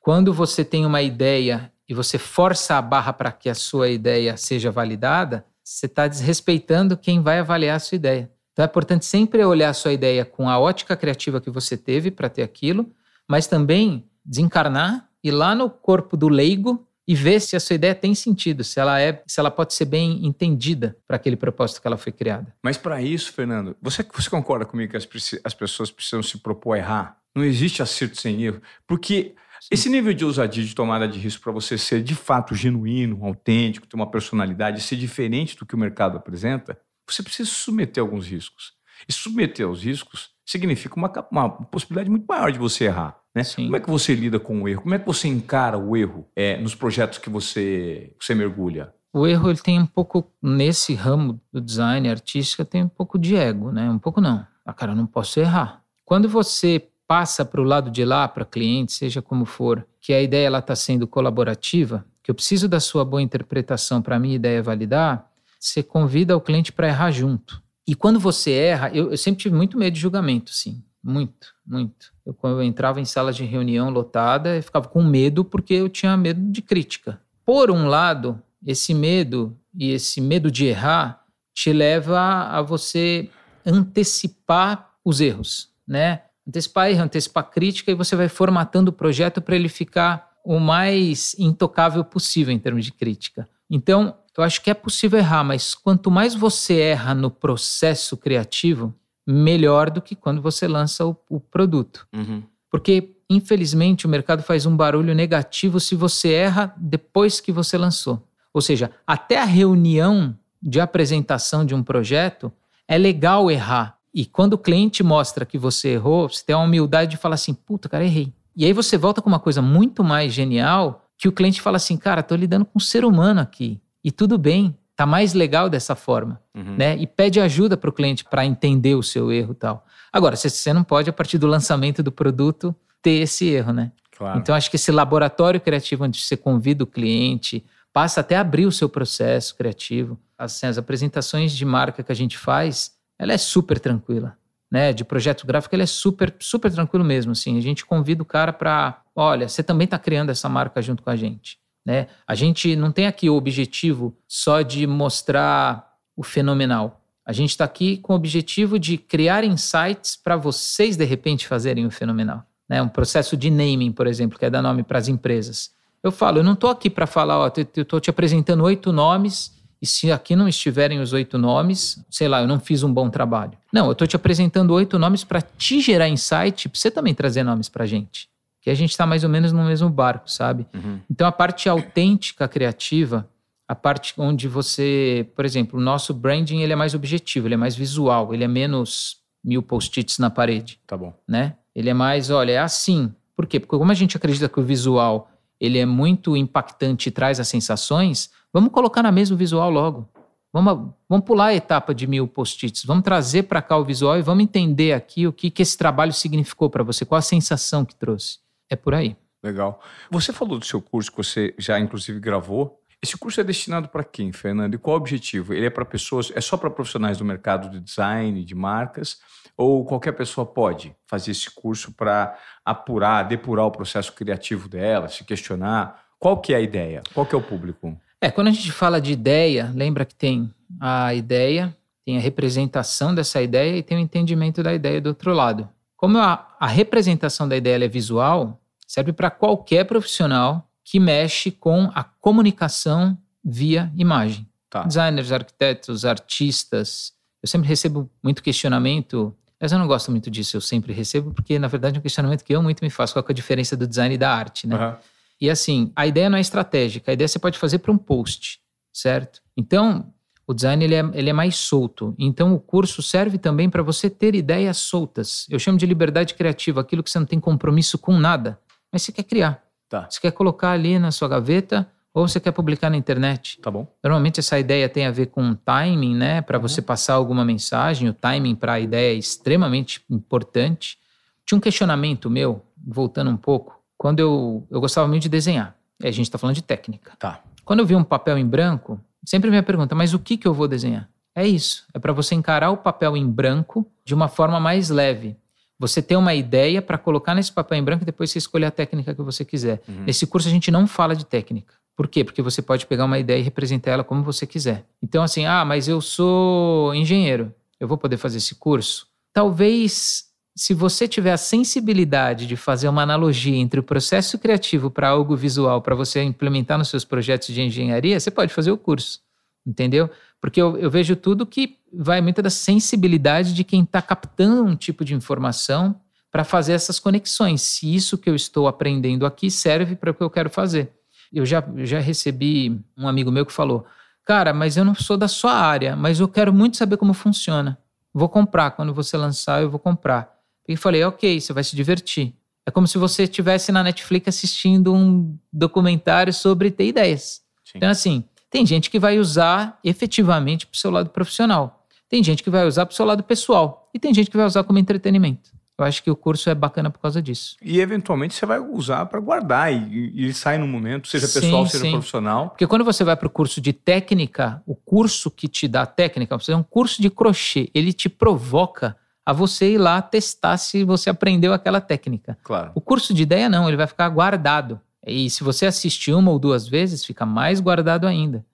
[0.00, 4.38] quando você tem uma ideia e você força a barra para que a sua ideia
[4.38, 8.30] seja validada, você está desrespeitando quem vai avaliar a sua ideia.
[8.52, 12.10] Então é importante sempre olhar a sua ideia com a ótica criativa que você teve
[12.10, 12.90] para ter aquilo,
[13.28, 17.92] mas também desencarnar e lá no corpo do leigo e ver se a sua ideia
[17.92, 21.86] tem sentido, se ela é, se ela pode ser bem entendida para aquele propósito que
[21.88, 22.54] ela foi criada.
[22.62, 25.08] Mas para isso, Fernando, você, você concorda comigo que as,
[25.42, 27.16] as pessoas precisam se propor a errar?
[27.34, 28.62] Não existe acerto sem erro.
[28.86, 29.34] Porque
[29.72, 33.88] esse nível de ousadia de tomada de risco para você ser de fato genuíno, autêntico,
[33.88, 38.74] ter uma personalidade, ser diferente do que o mercado apresenta, você precisa submeter alguns riscos.
[39.08, 43.19] E submeter aos riscos significa uma, uma possibilidade muito maior de você errar.
[43.34, 43.42] Né?
[43.44, 44.82] Como é que você lida com o erro?
[44.82, 48.92] Como é que você encara o erro é, nos projetos que você, você mergulha?
[49.12, 53.36] O erro ele tem um pouco, nesse ramo do design artística, tem um pouco de
[53.36, 53.90] ego, né?
[53.90, 54.46] Um pouco não.
[54.64, 55.82] Ah, cara, eu não posso errar.
[56.04, 60.22] Quando você passa para o lado de lá, para cliente, seja como for, que a
[60.22, 64.62] ideia está sendo colaborativa, que eu preciso da sua boa interpretação para a minha ideia
[64.62, 67.60] validar, você convida o cliente para errar junto.
[67.86, 70.82] E quando você erra, eu, eu, sempre tive muito medo de julgamento, sim.
[71.02, 72.12] Muito, muito.
[72.26, 75.88] Eu, quando eu entrava em salas de reunião lotada, eu ficava com medo porque eu
[75.88, 77.20] tinha medo de crítica.
[77.44, 83.30] Por um lado, esse medo e esse medo de errar te leva a você
[83.64, 86.22] antecipar os erros, né?
[86.46, 91.36] antecipar erro, antecipar crítica e você vai formatando o projeto para ele ficar o mais
[91.38, 93.48] intocável possível em termos de crítica.
[93.68, 98.94] Então, eu acho que é possível errar, mas quanto mais você erra no processo criativo,
[99.26, 102.06] melhor do que quando você lança o, o produto.
[102.14, 102.42] Uhum.
[102.70, 108.26] Porque, infelizmente, o mercado faz um barulho negativo se você erra depois que você lançou.
[108.52, 112.52] Ou seja, até a reunião de apresentação de um projeto
[112.86, 117.12] é legal errar, e quando o cliente mostra que você errou, você tem a humildade
[117.12, 118.32] de falar assim: puta, cara, errei.
[118.56, 121.96] E aí você volta com uma coisa muito mais genial que o cliente fala assim:
[121.96, 123.80] cara, tô lidando com um ser humano aqui.
[124.02, 126.38] E tudo bem, tá mais legal dessa forma.
[126.54, 126.76] Uhum.
[126.76, 126.94] Né?
[126.98, 129.86] E pede ajuda para o cliente para entender o seu erro e tal.
[130.12, 133.92] Agora, você não pode, a partir do lançamento do produto, ter esse erro, né?
[134.14, 134.38] Claro.
[134.38, 138.66] Então, acho que esse laboratório criativo onde você convida o cliente, passa até a abrir
[138.66, 140.18] o seu processo criativo.
[140.36, 144.36] Assim, as apresentações de marca que a gente faz, ela é super tranquila.
[144.70, 147.32] Né, de projeto gráfico, ele é super, super tranquilo mesmo.
[147.32, 147.56] Assim.
[147.56, 151.08] A gente convida o cara para, olha, você também está criando essa marca junto com
[151.08, 151.58] a gente.
[151.90, 152.06] Né?
[152.24, 157.00] A gente não tem aqui o objetivo só de mostrar o fenomenal.
[157.26, 161.84] A gente está aqui com o objetivo de criar insights para vocês, de repente, fazerem
[161.84, 162.44] o fenomenal.
[162.68, 162.80] Né?
[162.80, 165.72] Um processo de naming, por exemplo, que é dar nome para as empresas.
[166.00, 169.52] Eu falo, eu não estou aqui para falar, ó, eu estou te apresentando oito nomes
[169.82, 173.10] e se aqui não estiverem os oito nomes, sei lá, eu não fiz um bom
[173.10, 173.58] trabalho.
[173.72, 177.42] Não, eu estou te apresentando oito nomes para te gerar insight, para você também trazer
[177.42, 178.29] nomes para a gente.
[178.60, 180.66] Que a gente está mais ou menos no mesmo barco, sabe?
[180.74, 181.00] Uhum.
[181.10, 183.28] Então a parte autêntica, criativa,
[183.66, 187.58] a parte onde você, por exemplo, o nosso branding ele é mais objetivo, ele é
[187.58, 190.78] mais visual, ele é menos mil post-its na parede.
[190.86, 191.14] Tá bom.
[191.26, 191.54] Né?
[191.74, 193.14] Ele é mais, olha, é assim.
[193.34, 193.58] Por quê?
[193.58, 197.48] Porque como a gente acredita que o visual ele é muito impactante e traz as
[197.48, 200.08] sensações, Vamos colocar na mesa o visual logo.
[200.52, 202.84] Vamos, vamos pular a etapa de mil post-its.
[202.84, 206.12] Vamos trazer para cá o visual e vamos entender aqui o que, que esse trabalho
[206.12, 208.38] significou para você, qual a sensação que trouxe.
[208.70, 209.16] É por aí.
[209.42, 209.82] Legal.
[210.10, 212.78] Você falou do seu curso que você já inclusive gravou.
[213.02, 214.74] Esse curso é destinado para quem, Fernando?
[214.74, 215.54] E qual o objetivo?
[215.54, 219.18] Ele é para pessoas, é só para profissionais do mercado de design, de marcas,
[219.56, 225.24] ou qualquer pessoa pode fazer esse curso para apurar, depurar o processo criativo dela, se
[225.24, 226.04] questionar?
[226.18, 227.02] Qual que é a ideia?
[227.14, 227.98] Qual que é o público?
[228.20, 233.14] É, quando a gente fala de ideia, lembra que tem a ideia, tem a representação
[233.14, 235.66] dessa ideia e tem o entendimento da ideia do outro lado.
[235.96, 238.59] Como a, a representação da ideia é visual,
[238.90, 244.48] serve para qualquer profissional que mexe com a comunicação via imagem.
[244.68, 244.82] Tá.
[244.82, 247.12] Designers, arquitetos, artistas.
[247.40, 251.56] Eu sempre recebo muito questionamento, mas eu não gosto muito disso, eu sempre recebo, porque
[251.56, 253.12] na verdade é um questionamento que eu muito me faço.
[253.14, 254.76] Qual é a diferença do design e da arte, né?
[254.76, 254.96] Uhum.
[255.40, 258.58] E assim, a ideia não é estratégica, a ideia você pode fazer para um post,
[258.92, 259.40] certo?
[259.56, 260.12] Então,
[260.48, 262.12] o design ele é, ele é mais solto.
[262.18, 265.46] Então, o curso serve também para você ter ideias soltas.
[265.48, 268.58] Eu chamo de liberdade criativa, aquilo que você não tem compromisso com nada,
[268.92, 269.62] mas você quer criar.
[269.88, 270.06] Tá.
[270.08, 273.58] Você quer colocar ali na sua gaveta ou você quer publicar na internet.
[273.60, 273.86] Tá bom.
[274.02, 276.40] Normalmente essa ideia tem a ver com timing, né?
[276.42, 276.62] Para uhum.
[276.62, 278.08] você passar alguma mensagem.
[278.08, 280.98] O timing para a ideia é extremamente importante.
[281.46, 285.76] Tinha um questionamento meu, voltando um pouco quando eu, eu gostava muito de desenhar.
[286.02, 287.12] E a gente está falando de técnica.
[287.18, 287.42] Tá.
[287.66, 290.54] Quando eu vi um papel em branco, sempre me pergunta, mas o que, que eu
[290.54, 291.06] vou desenhar?
[291.34, 291.84] É isso.
[291.92, 295.36] É para você encarar o papel em branco de uma forma mais leve.
[295.80, 298.70] Você ter uma ideia para colocar nesse papel em branco e depois você escolher a
[298.70, 299.80] técnica que você quiser.
[299.88, 300.04] Uhum.
[300.04, 301.72] Nesse curso a gente não fala de técnica.
[301.96, 302.22] Por quê?
[302.22, 304.84] Porque você pode pegar uma ideia e representar ela como você quiser.
[305.02, 307.54] Então, assim, ah, mas eu sou engenheiro.
[307.80, 309.06] Eu vou poder fazer esse curso?
[309.32, 315.08] Talvez se você tiver a sensibilidade de fazer uma analogia entre o processo criativo para
[315.08, 319.20] algo visual, para você implementar nos seus projetos de engenharia, você pode fazer o curso,
[319.66, 320.10] entendeu?
[320.40, 324.76] Porque eu, eu vejo tudo que vai muito da sensibilidade de quem está captando um
[324.76, 327.62] tipo de informação para fazer essas conexões.
[327.62, 330.92] Se isso que eu estou aprendendo aqui serve para o que eu quero fazer.
[331.32, 333.84] Eu já, já recebi um amigo meu que falou:
[334.24, 337.78] Cara, mas eu não sou da sua área, mas eu quero muito saber como funciona.
[338.12, 338.72] Vou comprar.
[338.72, 340.32] Quando você lançar, eu vou comprar.
[340.66, 342.34] E falei: Ok, você vai se divertir.
[342.66, 347.42] É como se você estivesse na Netflix assistindo um documentário sobre ter ideias.
[347.64, 347.78] Sim.
[347.78, 351.86] Então, assim, tem gente que vai usar efetivamente para o seu lado profissional.
[352.08, 353.88] Tem gente que vai usar para o seu lado pessoal.
[353.94, 355.50] E tem gente que vai usar como entretenimento.
[355.78, 357.56] Eu acho que o curso é bacana por causa disso.
[357.62, 361.64] E eventualmente você vai usar para guardar e, e ele sai no momento, seja pessoal,
[361.64, 361.92] sim, seja sim.
[361.92, 362.50] profissional.
[362.50, 366.36] Porque quando você vai para o curso de técnica, o curso que te dá técnica,
[366.38, 370.84] você é um curso de crochê, ele te provoca a você ir lá testar se
[370.84, 372.36] você aprendeu aquela técnica.
[372.42, 372.72] Claro.
[372.74, 374.80] O curso de ideia não, ele vai ficar guardado.
[375.06, 378.44] E se você assistir uma ou duas vezes, fica mais guardado ainda.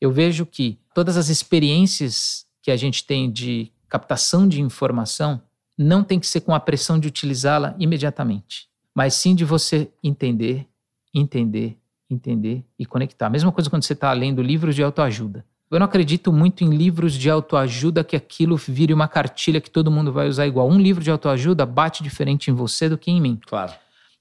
[0.00, 5.40] Eu vejo que todas as experiências que a gente tem de captação de informação,
[5.76, 10.66] não tem que ser com a pressão de utilizá-la imediatamente, mas sim de você entender,
[11.14, 11.76] entender,
[12.10, 13.28] entender e conectar.
[13.28, 15.44] Mesma coisa quando você está lendo livros de autoajuda.
[15.70, 19.90] Eu não acredito muito em livros de autoajuda que aquilo vire uma cartilha que todo
[19.90, 20.68] mundo vai usar igual.
[20.68, 23.40] Um livro de autoajuda bate diferente em você do que em mim.
[23.44, 23.72] Claro.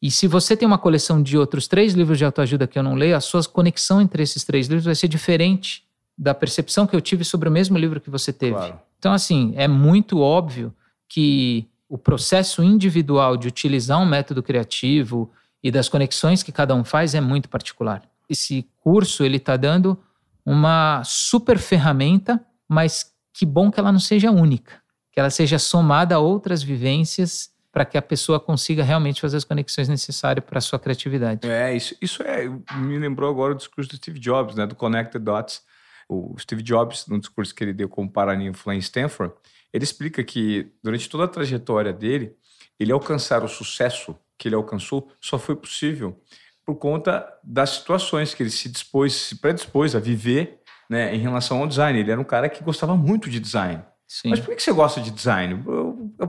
[0.06, 2.94] E se você tem uma coleção de outros três livros de autoajuda que eu não
[2.94, 5.84] leio, a sua conexão entre esses três livros vai ser diferente
[6.15, 8.54] da percepção que eu tive sobre o mesmo livro que você teve.
[8.54, 8.80] Claro.
[9.00, 10.72] Então, assim, é muito óbvio
[11.10, 15.32] que o processo individual de utilizar um método criativo
[15.63, 18.04] e das conexões que cada um faz é muito particular.
[18.30, 19.98] Esse curso ele está dando
[20.46, 22.39] uma super ferramenta,
[22.70, 24.74] mas que bom que ela não seja única,
[25.12, 29.44] que ela seja somada a outras vivências para que a pessoa consiga realmente fazer as
[29.44, 31.46] conexões necessárias para a sua criatividade.
[31.46, 35.22] É, isso, isso é, me lembrou agora o discurso do Steve Jobs, né, do Connected
[35.22, 35.62] Dots.
[36.08, 39.34] O Steve Jobs, no discurso que ele deu como paraninfo lá em Stanford,
[39.74, 42.34] ele explica que durante toda a trajetória dele,
[42.80, 46.18] ele alcançar o sucesso que ele alcançou só foi possível
[46.66, 51.60] por conta das situações que ele se dispôs, se predispôs a viver né, em relação
[51.60, 52.00] ao design.
[52.00, 53.84] Ele era um cara que gostava muito de design.
[54.08, 54.30] Sim.
[54.30, 55.64] Mas por que você gosta de design?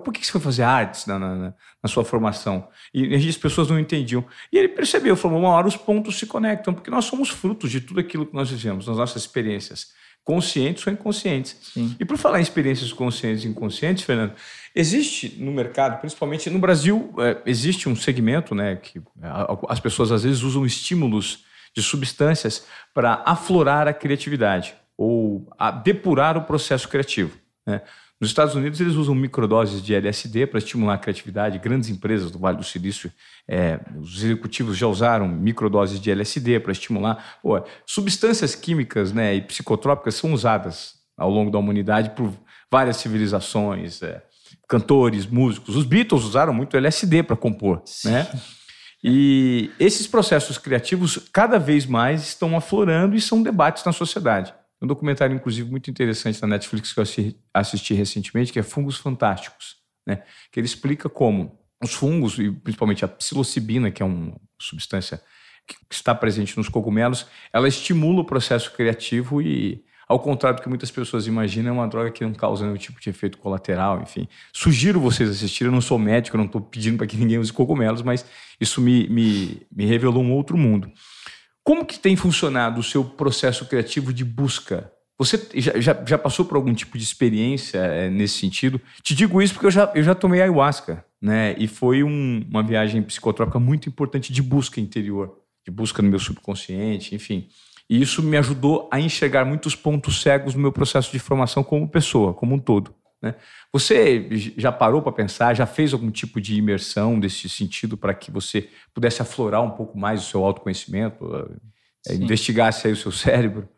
[0.05, 1.37] Por que você foi fazer artes na, na,
[1.83, 2.69] na sua formação?
[2.93, 4.25] E as pessoas não entendiam.
[4.53, 7.81] E ele percebeu, falou, uma hora os pontos se conectam, porque nós somos frutos de
[7.81, 9.95] tudo aquilo que nós vivemos, nas nossas experiências
[10.27, 11.57] conscientes ou inconscientes.
[11.73, 11.95] Sim.
[12.01, 14.33] E por falar em experiências conscientes e inconscientes, Fernando,
[14.75, 19.01] existe no mercado, principalmente no Brasil, é, existe um segmento, né, que
[19.69, 25.49] as pessoas às vezes usam estímulos de substâncias para aflorar a criatividade ou
[25.85, 27.39] depurar o processo criativo.
[27.65, 27.83] Né?
[28.19, 31.59] Nos Estados Unidos, eles usam microdoses de LSD para estimular a criatividade.
[31.59, 33.13] Grandes empresas do Vale do Silício,
[33.47, 37.39] é, os executivos já usaram microdoses de LSD para estimular.
[37.43, 42.33] Pô, substâncias químicas né, e psicotrópicas são usadas ao longo da humanidade por
[42.71, 44.23] várias civilizações, é,
[44.67, 45.77] cantores, músicos.
[45.77, 47.83] Os Beatles usaram muito LSD para compor.
[48.03, 48.27] Né?
[49.05, 54.55] E esses processos criativos cada vez mais estão aflorando e são debates na sociedade.
[54.87, 57.05] Um documentário, inclusive, muito interessante na Netflix que eu
[57.53, 60.23] assisti recentemente, que é Fungos Fantásticos, né?
[60.53, 65.21] que ele explica como os fungos, e principalmente a psilocibina, que é uma substância
[65.67, 70.69] que está presente nos cogumelos, ela estimula o processo criativo e, ao contrário do que
[70.69, 74.29] muitas pessoas imaginam, é uma droga que não causa nenhum tipo de efeito colateral, enfim.
[74.53, 77.53] Sugiro vocês assistirem, eu não sou médico, eu não estou pedindo para que ninguém use
[77.53, 78.25] cogumelos, mas
[78.61, 80.93] isso me, me, me revelou um outro mundo.
[81.67, 84.89] Como que tem funcionado o seu processo criativo de busca?
[85.19, 88.81] Você já, já, já passou por algum tipo de experiência é, nesse sentido?
[89.03, 91.57] Te digo isso porque eu já, eu já tomei ayahuasca, né?
[91.59, 96.21] E foi um, uma viagem psicotrópica muito importante de busca interior, de busca no meu
[96.21, 97.49] subconsciente, enfim.
[97.91, 101.89] E isso me ajudou a enxergar muitos pontos cegos no meu processo de formação como
[101.89, 102.95] pessoa, como um todo.
[103.23, 103.35] Né?
[103.73, 108.31] Você já parou para pensar, já fez algum tipo de imersão desse sentido para que
[108.31, 111.27] você pudesse aflorar um pouco mais o seu autoconhecimento,
[112.09, 113.69] é, investigasse aí o seu cérebro?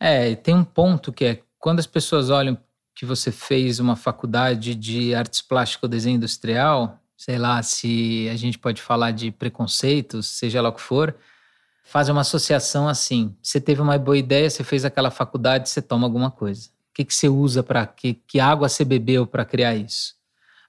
[0.00, 2.58] É, tem um ponto que é quando as pessoas olham
[2.94, 8.36] que você fez uma faculdade de artes plásticas ou desenho industrial, sei lá se a
[8.36, 11.14] gente pode falar de preconceitos, seja lá o que for,
[11.84, 13.34] fazem uma associação assim.
[13.40, 16.68] Você teve uma boa ideia, você fez aquela faculdade, você toma alguma coisa.
[16.92, 20.14] O que, que você usa para que, que água você bebeu para criar isso?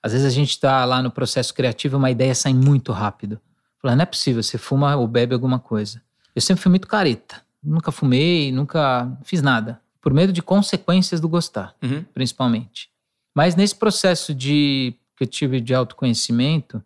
[0.01, 3.41] Às vezes a gente está lá no processo criativo, uma ideia sai muito rápido.
[3.81, 6.01] Fala, não é possível, você fuma ou bebe alguma coisa.
[6.33, 7.41] Eu sempre fui muito careta.
[7.61, 9.81] Nunca fumei, nunca fiz nada.
[10.01, 12.05] Por medo de consequências do gostar, uhum.
[12.13, 12.89] principalmente.
[13.35, 16.81] Mas nesse processo de que eu tive de autoconhecimento,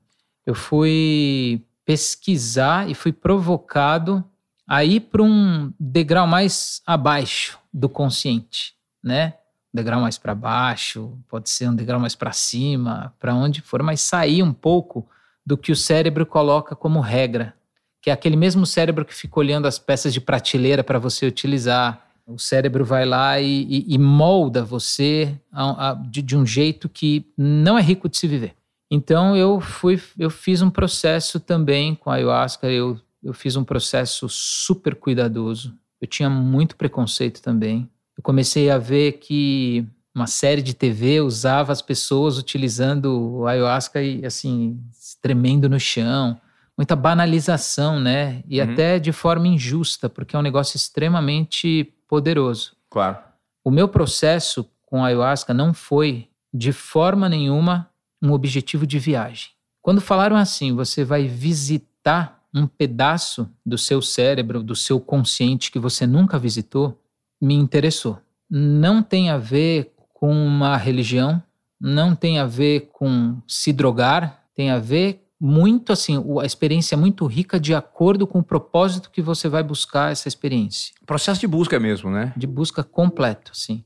[0.48, 4.24] eu fui pesquisar e fui provocado
[4.68, 8.77] a ir para um degrau mais abaixo do consciente
[9.08, 9.34] né?
[9.78, 14.02] degrau mais para baixo, pode ser um degrau mais para cima, para onde for, mas
[14.02, 15.08] sair um pouco
[15.46, 17.54] do que o cérebro coloca como regra,
[18.02, 22.06] que é aquele mesmo cérebro que fica olhando as peças de prateleira para você utilizar.
[22.26, 26.90] O cérebro vai lá e, e, e molda você a, a, de, de um jeito
[26.90, 28.54] que não é rico de se viver.
[28.92, 32.68] Então eu fui, eu fiz um processo também com a ayahuasca.
[32.68, 35.74] Eu, eu fiz um processo super cuidadoso.
[36.02, 37.90] Eu tinha muito preconceito também.
[38.18, 44.02] Eu comecei a ver que uma série de TV usava as pessoas utilizando o ayahuasca
[44.02, 44.80] e assim
[45.22, 46.40] tremendo no chão,
[46.76, 48.44] muita banalização, né?
[48.48, 48.72] E uhum.
[48.72, 52.76] até de forma injusta, porque é um negócio extremamente poderoso.
[52.90, 53.18] Claro.
[53.64, 57.90] O meu processo com a ayahuasca não foi de forma nenhuma
[58.22, 59.50] um objetivo de viagem.
[59.82, 65.78] Quando falaram assim, você vai visitar um pedaço do seu cérebro, do seu consciente que
[65.78, 67.00] você nunca visitou,
[67.42, 68.20] me interessou.
[68.50, 71.42] Não tem a ver com uma religião,
[71.80, 76.98] não tem a ver com se drogar, tem a ver muito assim, a experiência é
[76.98, 80.96] muito rica de acordo com o propósito que você vai buscar essa experiência.
[81.06, 82.34] Processo de busca mesmo, né?
[82.36, 83.84] De busca completo, sim.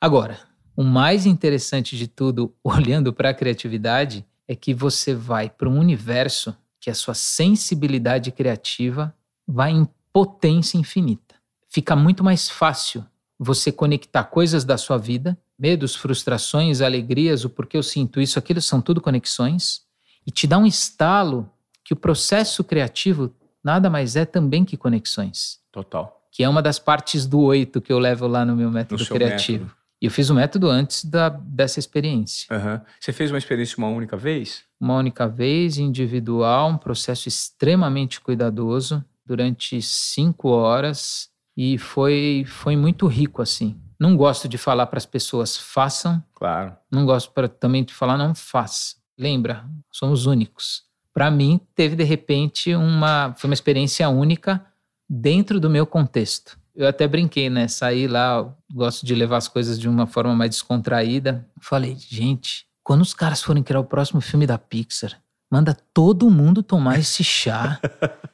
[0.00, 0.38] Agora,
[0.76, 5.78] o mais interessante de tudo, olhando para a criatividade, é que você vai para um
[5.78, 9.14] universo que a sua sensibilidade criativa
[9.46, 11.34] vai em potência infinita.
[11.72, 13.02] Fica muito mais fácil
[13.38, 18.60] você conectar coisas da sua vida, medos, frustrações, alegrias, o porquê eu sinto isso, aquilo
[18.60, 19.80] são tudo conexões,
[20.26, 21.50] e te dá um estalo
[21.82, 25.60] que o processo criativo nada mais é também que conexões.
[25.72, 26.20] Total.
[26.30, 29.08] Que é uma das partes do oito que eu levo lá no meu método no
[29.08, 29.64] criativo.
[29.64, 29.82] Método.
[30.02, 32.54] E eu fiz o método antes da, dessa experiência.
[32.54, 32.80] Uhum.
[33.00, 34.62] Você fez uma experiência uma única vez?
[34.78, 41.31] Uma única vez, individual, um processo extremamente cuidadoso, durante cinco horas.
[41.56, 43.78] E foi, foi muito rico, assim.
[43.98, 46.22] Não gosto de falar para as pessoas façam.
[46.34, 46.76] Claro.
[46.90, 48.96] Não gosto pra, também de falar não faça.
[49.18, 50.82] Lembra, somos únicos.
[51.14, 53.34] Para mim, teve de repente uma.
[53.36, 54.64] Foi uma experiência única
[55.08, 56.58] dentro do meu contexto.
[56.74, 57.68] Eu até brinquei, né?
[57.68, 61.46] Saí lá, gosto de levar as coisas de uma forma mais descontraída.
[61.60, 66.62] Falei, gente, quando os caras forem criar o próximo filme da Pixar, manda todo mundo
[66.62, 67.78] tomar esse chá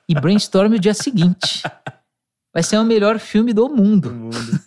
[0.08, 1.62] e brainstorm o dia seguinte.
[2.52, 4.08] Vai ser o melhor filme do mundo.
[4.08, 4.60] Do mundo.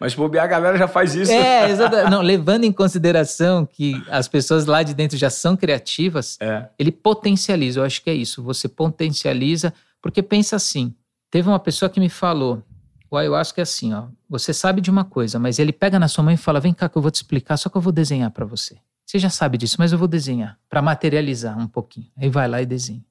[0.00, 1.32] Mas se bobear, a galera já faz isso.
[1.32, 2.10] É, exatamente.
[2.10, 6.68] Não, levando em consideração que as pessoas lá de dentro já são criativas, é.
[6.78, 7.80] ele potencializa.
[7.80, 8.42] Eu acho que é isso.
[8.42, 9.72] Você potencializa,
[10.02, 10.94] porque pensa assim.
[11.30, 12.62] Teve uma pessoa que me falou,
[13.10, 14.04] o ayahuasca é assim, ó.
[14.28, 16.88] Você sabe de uma coisa, mas ele pega na sua mãe e fala: "Vem cá
[16.88, 18.76] que eu vou te explicar, só que eu vou desenhar para você".
[19.06, 22.08] Você já sabe disso, mas eu vou desenhar para materializar um pouquinho.
[22.16, 23.04] Aí vai lá e desenha.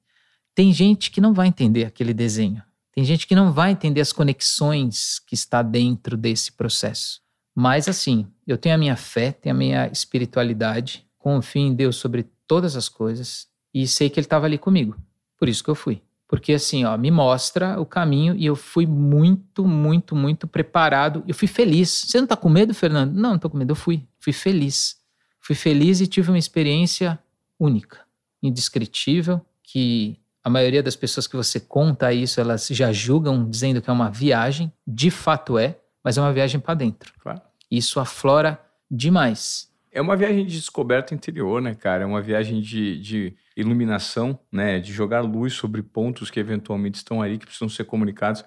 [0.54, 2.62] Tem gente que não vai entender aquele desenho.
[2.94, 7.20] Tem gente que não vai entender as conexões que está dentro desse processo.
[7.54, 12.26] Mas assim, eu tenho a minha fé, tenho a minha espiritualidade, confio em Deus sobre
[12.46, 14.96] todas as coisas e sei que ele estava ali comigo.
[15.38, 16.00] Por isso que eu fui.
[16.28, 21.22] Porque assim, ó, me mostra o caminho e eu fui muito, muito, muito preparado.
[21.26, 22.04] Eu fui feliz.
[22.06, 23.12] Você não tá com medo, Fernando?
[23.12, 23.72] Não, não tô com medo.
[23.72, 24.06] Eu fui.
[24.18, 24.96] Fui feliz.
[25.40, 27.18] Fui feliz e tive uma experiência
[27.58, 28.00] única,
[28.42, 33.88] indescritível, que a maioria das pessoas que você conta isso, elas já julgam dizendo que
[33.88, 34.70] é uma viagem.
[34.86, 37.14] De fato é, mas é uma viagem para dentro.
[37.18, 37.40] Claro.
[37.70, 39.72] Isso aflora demais.
[39.90, 42.02] É uma viagem de descoberta interior, né, cara?
[42.02, 44.78] É uma viagem de, de iluminação, né?
[44.78, 48.44] De jogar luz sobre pontos que eventualmente estão ali, que precisam ser comunicados.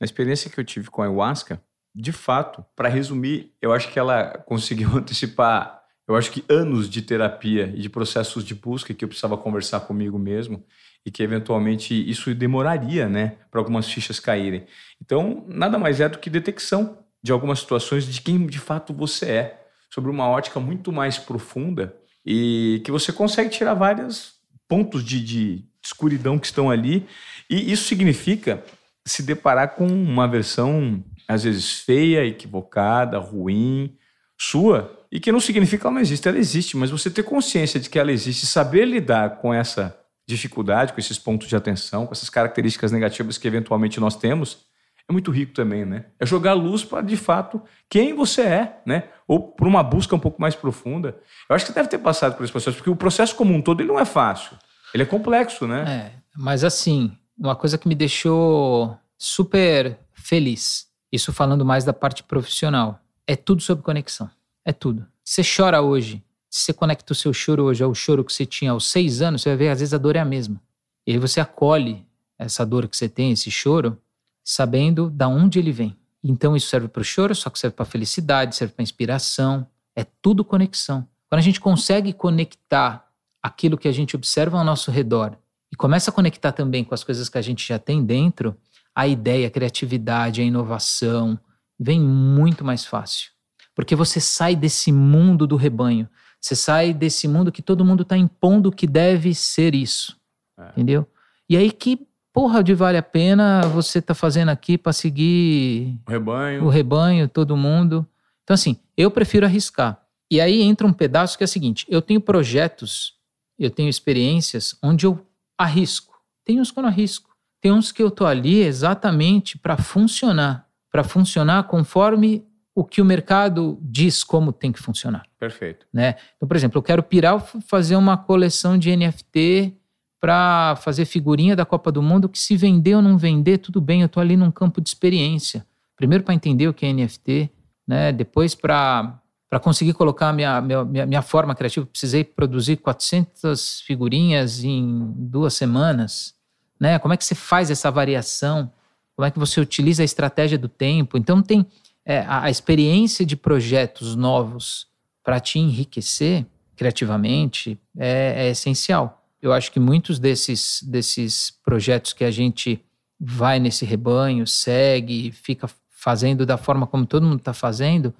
[0.00, 1.62] Na experiência que eu tive com a ayahuasca,
[1.94, 7.02] de fato, para resumir, eu acho que ela conseguiu antecipar, eu acho que anos de
[7.02, 10.64] terapia e de processos de busca que eu precisava conversar comigo mesmo
[11.04, 14.66] e que eventualmente isso demoraria, né, para algumas fichas caírem.
[15.00, 19.26] Então, nada mais é do que detecção de algumas situações de quem de fato você
[19.26, 24.34] é sobre uma ótica muito mais profunda e que você consegue tirar vários
[24.68, 27.06] pontos de, de escuridão que estão ali.
[27.48, 28.64] E isso significa
[29.04, 33.96] se deparar com uma versão, às vezes, feia, equivocada, ruim,
[34.36, 37.80] sua, e que não significa que ela não existe, ela existe, mas você ter consciência
[37.80, 39.98] de que ela existe, saber lidar com essa
[40.28, 44.66] dificuldade, com esses pontos de atenção, com essas características negativas que eventualmente nós temos,
[45.08, 46.04] é muito rico também, né?
[46.20, 49.04] É jogar luz para, de fato, quem você é, né?
[49.26, 51.18] Ou por uma busca um pouco mais profunda.
[51.48, 53.80] Eu acho que deve ter passado por esse processo, porque o processo como um todo
[53.80, 54.54] ele não é fácil.
[54.92, 55.84] Ele é complexo, né?
[55.88, 62.22] É, mas assim, uma coisa que me deixou super feliz, isso falando mais da parte
[62.22, 64.28] profissional, é tudo sobre conexão.
[64.66, 65.06] É tudo.
[65.24, 68.72] Você chora hoje, se você conecta o seu choro hoje ao choro que você tinha
[68.72, 70.60] aos seis anos, você vai ver, às vezes a dor é a mesma.
[71.06, 72.04] E aí você acolhe
[72.36, 73.96] essa dor que você tem, esse choro,
[74.44, 75.96] sabendo da onde ele vem.
[76.22, 79.68] Então isso serve para o choro, só que serve para felicidade, serve para inspiração.
[79.94, 81.08] É tudo conexão.
[81.28, 83.08] Quando a gente consegue conectar
[83.40, 85.38] aquilo que a gente observa ao nosso redor
[85.72, 88.56] e começa a conectar também com as coisas que a gente já tem dentro,
[88.92, 91.38] a ideia, a criatividade, a inovação
[91.78, 93.35] vem muito mais fácil.
[93.76, 96.08] Porque você sai desse mundo do rebanho,
[96.40, 100.16] você sai desse mundo que todo mundo está impondo que deve ser isso.
[100.58, 100.70] É.
[100.70, 101.06] Entendeu?
[101.48, 106.10] E aí que porra de vale a pena você tá fazendo aqui para seguir o
[106.10, 106.64] rebanho.
[106.64, 108.06] o rebanho, todo mundo.
[108.42, 110.02] Então, assim, eu prefiro arriscar.
[110.30, 113.14] E aí entra um pedaço que é o seguinte: eu tenho projetos,
[113.58, 115.24] eu tenho experiências onde eu
[115.58, 116.16] arrisco.
[116.44, 117.30] Tem uns que eu não arrisco.
[117.60, 122.46] Tem uns que eu tô ali exatamente para funcionar, para funcionar conforme
[122.76, 125.24] o que o mercado diz como tem que funcionar.
[125.40, 125.86] Perfeito.
[125.90, 126.14] Né?
[126.36, 129.74] Então, por exemplo, eu quero pirar fazer uma coleção de NFT
[130.20, 134.02] para fazer figurinha da Copa do Mundo, que se vender ou não vender, tudo bem,
[134.02, 135.66] eu estou ali num campo de experiência.
[135.96, 137.50] Primeiro para entender o que é NFT,
[137.88, 138.12] né?
[138.12, 145.12] depois para para conseguir colocar minha, minha, minha forma criativa, precisei produzir 400 figurinhas em
[145.16, 146.34] duas semanas.
[146.80, 146.98] Né?
[146.98, 148.72] Como é que você faz essa variação?
[149.14, 151.16] Como é que você utiliza a estratégia do tempo?
[151.16, 151.64] Então, tem
[152.06, 154.86] é, a, a experiência de projetos novos
[155.22, 156.46] para te enriquecer
[156.76, 162.84] criativamente é, é essencial eu acho que muitos desses, desses projetos que a gente
[163.18, 168.14] vai nesse rebanho, segue, fica fazendo da forma como todo mundo está fazendo,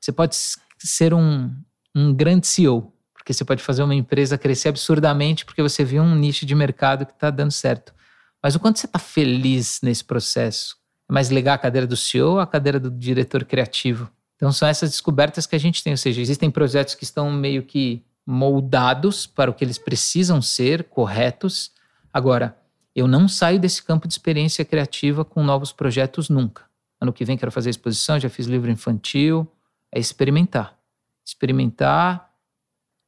[0.00, 0.36] você pode
[0.78, 1.54] ser um,
[1.94, 6.16] um grande CEO, porque você pode fazer uma empresa crescer absurdamente porque você viu um
[6.16, 7.94] nicho de mercado que está dando certo.
[8.42, 10.76] Mas o quanto você está feliz nesse processo?
[11.12, 14.10] Mais legal a cadeira do CEO a cadeira do diretor criativo?
[14.34, 17.64] Então são essas descobertas que a gente tem, ou seja, existem projetos que estão meio
[17.64, 21.70] que moldados para o que eles precisam ser, corretos.
[22.10, 22.56] Agora,
[22.96, 26.64] eu não saio desse campo de experiência criativa com novos projetos nunca.
[26.98, 29.46] Ano que vem quero fazer exposição, já fiz livro infantil.
[29.92, 30.78] É experimentar.
[31.22, 32.30] Experimentar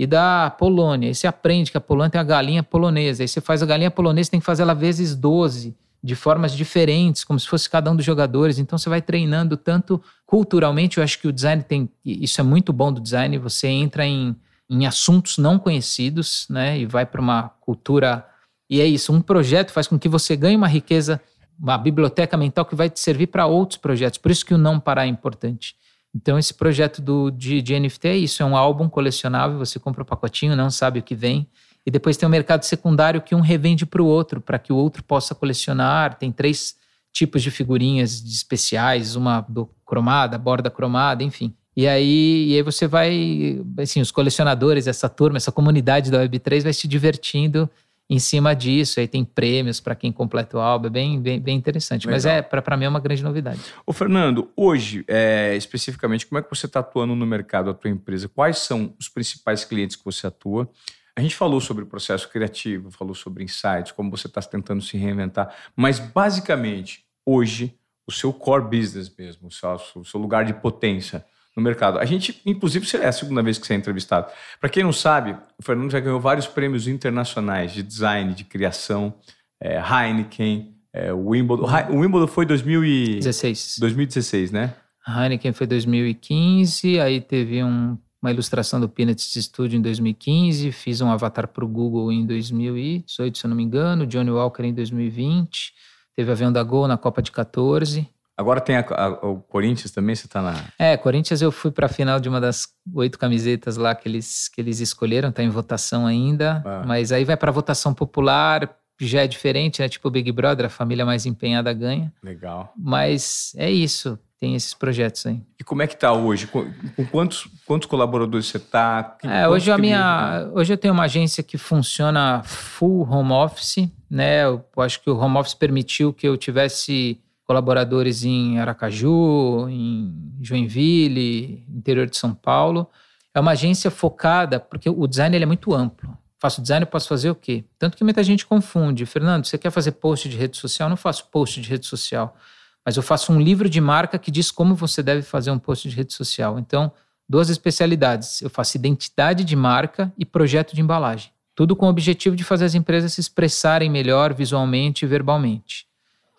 [0.00, 1.08] e da Polônia.
[1.08, 3.22] Aí você aprende que a Polônia tem a galinha polonesa.
[3.22, 7.22] Aí você faz a galinha polonesa, tem que fazer ela vezes 12, de formas diferentes,
[7.22, 8.58] como se fosse cada um dos jogadores.
[8.58, 10.96] Então você vai treinando tanto culturalmente.
[10.96, 11.86] Eu acho que o design tem.
[12.02, 13.36] Isso é muito bom do design.
[13.36, 14.34] Você entra em,
[14.70, 16.78] em assuntos não conhecidos, né?
[16.78, 18.26] E vai para uma cultura.
[18.70, 19.12] E é isso.
[19.12, 21.20] Um projeto faz com que você ganhe uma riqueza,
[21.58, 24.18] uma biblioteca mental que vai te servir para outros projetos.
[24.18, 25.74] Por isso que o não parar é importante.
[26.14, 30.02] Então, esse projeto do, de, de NFT é isso: é um álbum colecionável, você compra
[30.02, 31.48] o um pacotinho, não sabe o que vem.
[31.84, 34.72] E depois tem o um mercado secundário que um revende para o outro, para que
[34.72, 36.16] o outro possa colecionar.
[36.18, 36.76] Tem três
[37.12, 41.54] tipos de figurinhas especiais: uma do cromada, borda cromada, enfim.
[41.76, 46.64] E aí, e aí você vai, assim, os colecionadores, essa turma, essa comunidade da Web3
[46.64, 47.70] vai se divertindo
[48.10, 48.98] em cima disso.
[48.98, 52.08] Aí tem prêmios para quem completa o álbum, é bem, bem, bem interessante.
[52.08, 52.16] Legal.
[52.16, 53.60] Mas é para mim é uma grande novidade.
[53.86, 57.88] Ô Fernando, hoje, é, especificamente, como é que você está atuando no mercado, a tua
[57.88, 58.28] empresa?
[58.28, 60.68] Quais são os principais clientes que você atua?
[61.14, 64.96] A gente falou sobre o processo criativo, falou sobre insights, como você está tentando se
[64.96, 67.74] reinventar, mas basicamente, hoje,
[68.06, 71.24] o seu core business mesmo, o seu, o seu lugar de potência,
[71.60, 71.98] no mercado.
[71.98, 74.26] A gente, inclusive, é a segunda vez que você é entrevistado.
[74.60, 79.14] Para quem não sabe, o Fernando já ganhou vários prêmios internacionais de design, de criação,
[79.62, 81.66] é, Heineken, é, Wimbledon.
[81.90, 83.76] O Wimbledon foi 2016.
[83.78, 84.74] 2016, né?
[85.06, 91.10] Heineken foi 2015, aí teve um, uma ilustração do Peanuts Studio em 2015, fiz um
[91.10, 95.72] avatar para o Google em 2018, se eu não me engano, Johnny Walker em 2020,
[96.14, 98.08] teve avião da Gol na Copa de 14.
[98.40, 100.54] Agora tem a, a, o Corinthians também, você está na.
[100.78, 104.48] É, Corinthians eu fui para a final de uma das oito camisetas lá que eles,
[104.48, 106.62] que eles escolheram, está em votação ainda.
[106.64, 106.82] Ah.
[106.86, 109.90] Mas aí vai para votação popular, já é diferente, né?
[109.90, 112.10] Tipo o Big Brother, a família mais empenhada ganha.
[112.22, 112.72] Legal.
[112.78, 115.42] Mas é isso, tem esses projetos aí.
[115.58, 116.46] E como é que tá hoje?
[116.46, 116.64] Com,
[116.96, 119.18] com quantos, quantos colaboradores você tá?
[119.22, 124.44] É, hoje a minha, hoje eu tenho uma agência que funciona full home office, né?
[124.44, 127.20] Eu acho que o home office permitiu que eu tivesse
[127.50, 132.88] colaboradores em Aracaju, em Joinville, interior de São Paulo.
[133.34, 137.06] É uma agência focada, porque o design ele é muito amplo faço design, eu posso
[137.06, 137.64] fazer o quê?
[137.78, 139.04] Tanto que muita gente confunde.
[139.04, 140.86] Fernando, você quer fazer post de rede social?
[140.86, 142.34] Eu não faço post de rede social,
[142.82, 145.86] mas eu faço um livro de marca que diz como você deve fazer um post
[145.86, 146.58] de rede social.
[146.58, 146.90] Então,
[147.28, 148.40] duas especialidades.
[148.40, 151.30] Eu faço identidade de marca e projeto de embalagem.
[151.54, 155.89] Tudo com o objetivo de fazer as empresas se expressarem melhor visualmente e verbalmente.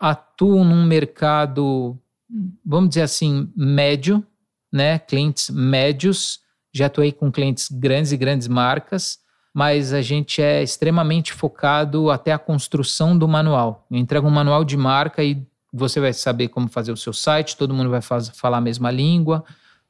[0.01, 1.97] Atuo num mercado,
[2.65, 4.25] vamos dizer assim, médio,
[4.71, 4.99] né?
[4.99, 6.39] Clientes médios.
[6.73, 9.21] Já atuei com clientes grandes e grandes marcas
[9.53, 13.85] mas a gente é extremamente focado até a construção do manual.
[13.91, 17.57] Eu entrego um manual de marca e você vai saber como fazer o seu site,
[17.57, 19.43] todo mundo vai faz, falar a mesma língua.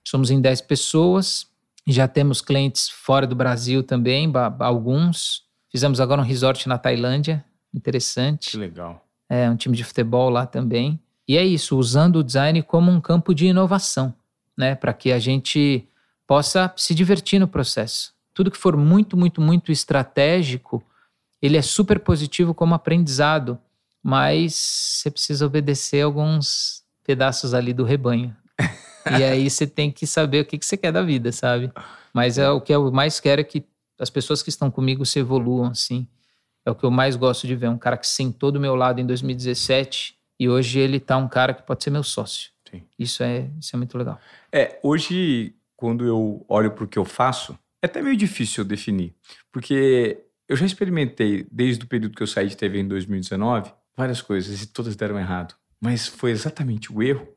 [0.04, 1.48] Somos em 10 pessoas,
[1.86, 5.44] já temos clientes fora do Brasil também, alguns.
[5.72, 8.52] Fizemos agora um resort na Tailândia, interessante.
[8.52, 9.06] Que legal.
[9.32, 11.00] É, um time de futebol lá também.
[11.28, 14.14] E é isso, usando o design como um campo de inovação,
[14.58, 14.76] né?
[14.76, 15.88] Para que a gente
[16.28, 20.84] possa se divertir no processo tudo que for muito, muito, muito estratégico,
[21.42, 23.58] ele é super positivo como aprendizado,
[24.02, 28.36] mas você precisa obedecer alguns pedaços ali do rebanho.
[29.20, 31.72] e aí você tem que saber o que, que você quer da vida, sabe?
[32.14, 33.64] Mas é o que eu mais quero é que
[34.00, 36.08] as pessoas que estão comigo se evoluam, assim.
[36.66, 37.70] É o que eu mais gosto de ver.
[37.70, 41.54] Um cara que sentou do meu lado em 2017 e hoje ele tá um cara
[41.54, 42.52] que pode ser meu sócio.
[42.70, 42.84] Sim.
[42.98, 44.20] Isso é, isso é muito legal.
[44.52, 48.68] É, hoje, quando eu olho para o que eu faço, é até meio difícil eu
[48.68, 49.16] definir,
[49.52, 54.22] porque eu já experimentei, desde o período que eu saí de TV em 2019, várias
[54.22, 55.56] coisas e todas deram errado.
[55.80, 57.28] Mas foi exatamente o erro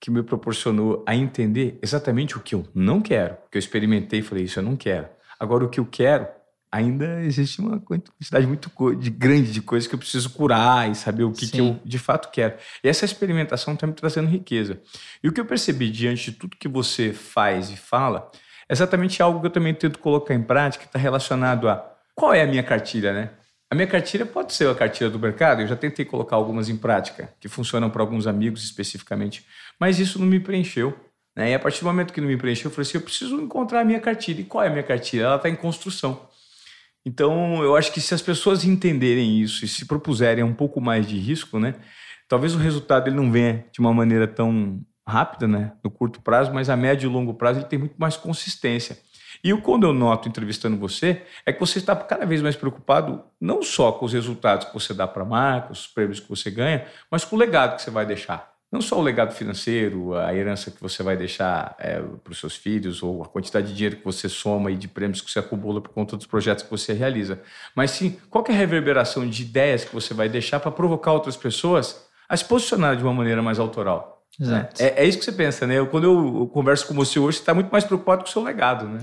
[0.00, 3.36] que me proporcionou a entender exatamente o que eu não quero.
[3.50, 5.08] Que eu experimentei e falei, isso eu não quero.
[5.38, 6.26] Agora, o que eu quero,
[6.70, 11.24] ainda existe uma quantidade muito de grande de coisas que eu preciso curar e saber
[11.24, 12.54] o que, que eu de fato quero.
[12.82, 14.80] E essa experimentação está me trazendo riqueza.
[15.22, 18.30] E o que eu percebi diante de tudo que você faz e fala
[18.70, 22.46] exatamente algo que eu também tento colocar em prática, está relacionado a qual é a
[22.46, 23.30] minha cartilha, né?
[23.68, 26.76] A minha cartilha pode ser a cartilha do mercado, eu já tentei colocar algumas em
[26.76, 29.44] prática, que funcionam para alguns amigos especificamente,
[29.78, 30.96] mas isso não me preencheu.
[31.36, 31.52] Né?
[31.52, 33.80] E a partir do momento que não me preencheu, eu falei assim: eu preciso encontrar
[33.80, 34.40] a minha cartilha.
[34.40, 35.22] E qual é a minha cartilha?
[35.22, 36.28] Ela está em construção.
[37.04, 41.06] Então, eu acho que se as pessoas entenderem isso e se propuserem um pouco mais
[41.06, 41.74] de risco, né?
[42.28, 46.52] Talvez o resultado ele não venha de uma maneira tão rápida, né, no curto prazo,
[46.54, 48.98] mas a médio e longo prazo ele tem muito mais consistência.
[49.42, 53.24] E o quando eu noto entrevistando você é que você está cada vez mais preocupado
[53.40, 56.50] não só com os resultados que você dá para a marca, os prêmios que você
[56.50, 58.49] ganha, mas com o legado que você vai deixar.
[58.70, 62.54] Não só o legado financeiro, a herança que você vai deixar é, para os seus
[62.54, 65.80] filhos, ou a quantidade de dinheiro que você soma e de prêmios que você acumula
[65.80, 67.40] por conta dos projetos que você realiza,
[67.74, 71.36] mas sim qual é a reverberação de ideias que você vai deixar para provocar outras
[71.36, 74.24] pessoas a se posicionar de uma maneira mais autoral.
[74.38, 74.80] Exato.
[74.80, 75.84] É, é isso que você pensa, né?
[75.86, 78.86] Quando eu converso com você hoje, você está muito mais preocupado com o seu legado,
[78.86, 79.00] né?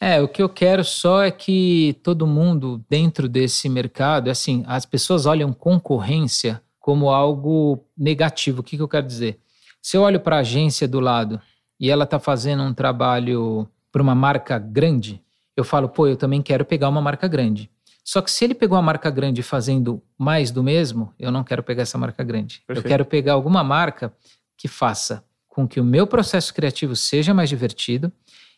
[0.00, 4.86] É, o que eu quero só é que todo mundo dentro desse mercado, assim, as
[4.86, 8.60] pessoas olham concorrência como algo negativo.
[8.60, 9.38] O que, que eu quero dizer?
[9.80, 11.40] Se eu olho para a agência do lado
[11.80, 15.22] e ela está fazendo um trabalho para uma marca grande,
[15.56, 17.70] eu falo, pô, eu também quero pegar uma marca grande.
[18.04, 21.62] Só que se ele pegou uma marca grande fazendo mais do mesmo, eu não quero
[21.62, 22.62] pegar essa marca grande.
[22.66, 22.84] Perfeito.
[22.84, 24.12] Eu quero pegar alguma marca
[24.56, 28.10] que faça com que o meu processo criativo seja mais divertido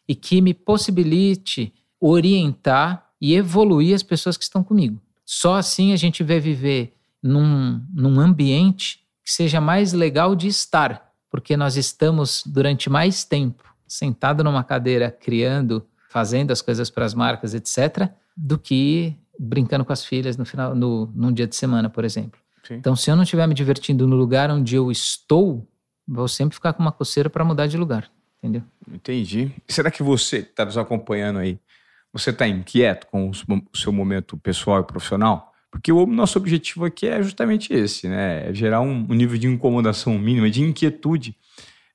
[0.08, 4.98] e que me possibilite orientar e evoluir as pessoas que estão comigo.
[5.26, 6.93] Só assim a gente vai viver
[7.24, 13.64] num, num ambiente que seja mais legal de estar, porque nós estamos durante mais tempo
[13.86, 19.92] sentado numa cadeira criando, fazendo as coisas para as marcas, etc., do que brincando com
[19.92, 22.38] as filhas no final, no, num dia de semana, por exemplo.
[22.62, 22.74] Sim.
[22.74, 25.66] Então, se eu não estiver me divertindo no lugar onde eu estou,
[26.06, 28.62] Vou sempre ficar com uma coceira para mudar de lugar, entendeu?
[28.90, 29.50] Entendi.
[29.66, 31.58] Será que você que está nos acompanhando aí,
[32.12, 35.53] você está inquieto com o seu momento pessoal e profissional?
[35.74, 38.48] Porque o nosso objetivo aqui é justamente esse, né?
[38.48, 41.36] É gerar um, um nível de incomodação mínima, de inquietude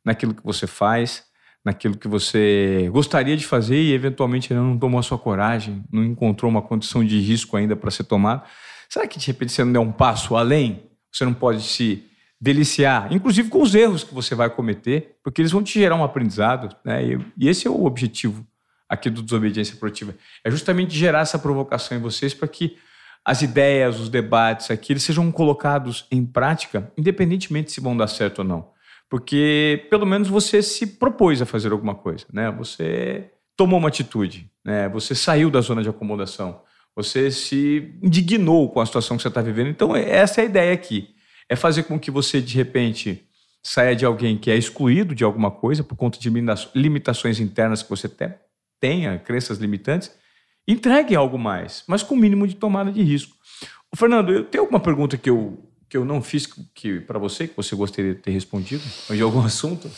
[0.03, 1.23] naquilo que você faz,
[1.63, 6.51] naquilo que você gostaria de fazer e eventualmente não tomou a sua coragem, não encontrou
[6.51, 8.43] uma condição de risco ainda para ser tomado.
[8.89, 10.83] Será que de repente você não der um passo além?
[11.09, 12.03] Você não pode se
[12.39, 16.03] deliciar, inclusive com os erros que você vai cometer, porque eles vão te gerar um
[16.03, 17.01] aprendizado, né?
[17.37, 18.45] E esse é o objetivo
[18.89, 20.13] aqui do Desobediência Produtiva.
[20.43, 22.77] É justamente gerar essa provocação em vocês para que
[23.29, 28.39] as ideias, os debates aqui, eles sejam colocados em prática, independentemente se vão dar certo
[28.39, 28.71] ou não.
[29.07, 32.49] Porque pelo menos você se propôs a fazer alguma coisa, né?
[32.49, 34.89] Você tomou uma atitude, né?
[34.89, 36.63] Você saiu da zona de acomodação,
[36.95, 39.67] você se indignou com a situação que você está vivendo.
[39.69, 41.09] Então essa é a ideia aqui,
[41.47, 43.27] é fazer com que você de repente
[43.61, 46.31] saia de alguém que é excluído de alguma coisa por conta de
[46.73, 48.09] limitações internas que você
[48.79, 50.17] tenha, crenças limitantes,
[50.67, 53.35] entregue algo mais, mas com o mínimo de tomada de risco.
[53.91, 55.57] O Fernando, eu tenho alguma pergunta que eu,
[55.89, 59.21] que eu não fiz que para você, que você gostaria de ter respondido, ou de
[59.21, 59.89] algum assunto?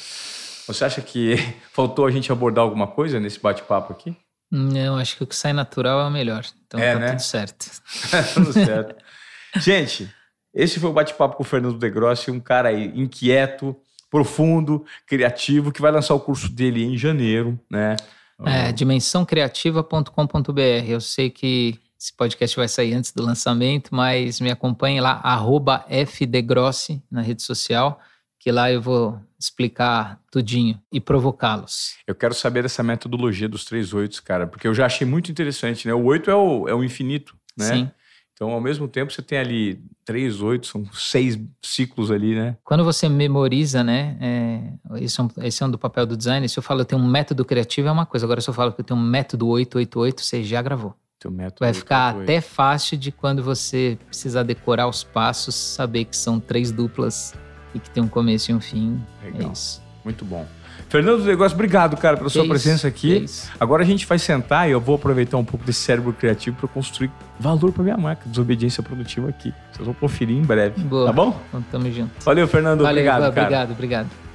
[0.67, 1.35] Você acha que
[1.73, 4.15] faltou a gente abordar alguma coisa nesse bate-papo aqui?
[4.49, 6.45] Não, acho que o que sai natural é o melhor.
[6.67, 7.09] Então é, tá né?
[7.11, 7.81] tudo certo.
[8.33, 8.95] tudo certo.
[9.57, 10.13] gente,
[10.53, 13.75] esse foi o bate-papo com o Fernando De Grossi, um cara inquieto,
[14.09, 17.95] profundo, criativo, que vai lançar o curso dele em janeiro, né?
[18.45, 20.85] É, dimensãocreativa.com.br.
[20.87, 25.85] Eu sei que esse podcast vai sair antes do lançamento, mas me acompanhe lá, arroba
[25.87, 28.01] FDegrossi na rede social,
[28.39, 31.93] que lá eu vou explicar tudinho e provocá-los.
[32.07, 35.87] Eu quero saber dessa metodologia dos três oitos, cara, porque eu já achei muito interessante,
[35.87, 35.93] né?
[35.93, 37.65] O oito é o, é o infinito, né?
[37.65, 37.91] Sim.
[38.41, 42.57] Então, ao mesmo tempo, você tem ali três, oito, são seis ciclos ali, né?
[42.63, 44.17] Quando você memoriza, né?
[44.19, 46.49] É, esse, é um, esse é um do papel do design.
[46.49, 48.25] Se eu falo que eu tenho um método criativo, é uma coisa.
[48.25, 50.95] Agora, se eu falo que eu tenho um método 888, você já gravou.
[51.19, 52.23] Teu método Vai ficar 888.
[52.23, 57.35] até fácil de quando você precisar decorar os passos, saber que são três duplas
[57.75, 58.99] e que tem um começo e um fim.
[59.23, 59.49] Legal.
[59.49, 59.83] É isso.
[60.03, 60.47] Muito bom.
[60.91, 63.25] Fernando Negócio, obrigado, cara, pela que sua isso, presença aqui.
[63.57, 66.67] Agora a gente vai sentar e eu vou aproveitar um pouco desse cérebro criativo para
[66.67, 69.53] construir valor para minha marca, desobediência produtiva aqui.
[69.71, 70.81] Vocês vão conferir em breve.
[70.81, 71.05] Boa.
[71.05, 71.39] Tá bom?
[71.47, 72.11] Então, tamo junto.
[72.25, 72.81] Valeu, Fernando.
[72.81, 73.71] Valeu, obrigado, obrigado, cara.
[73.71, 74.30] obrigado.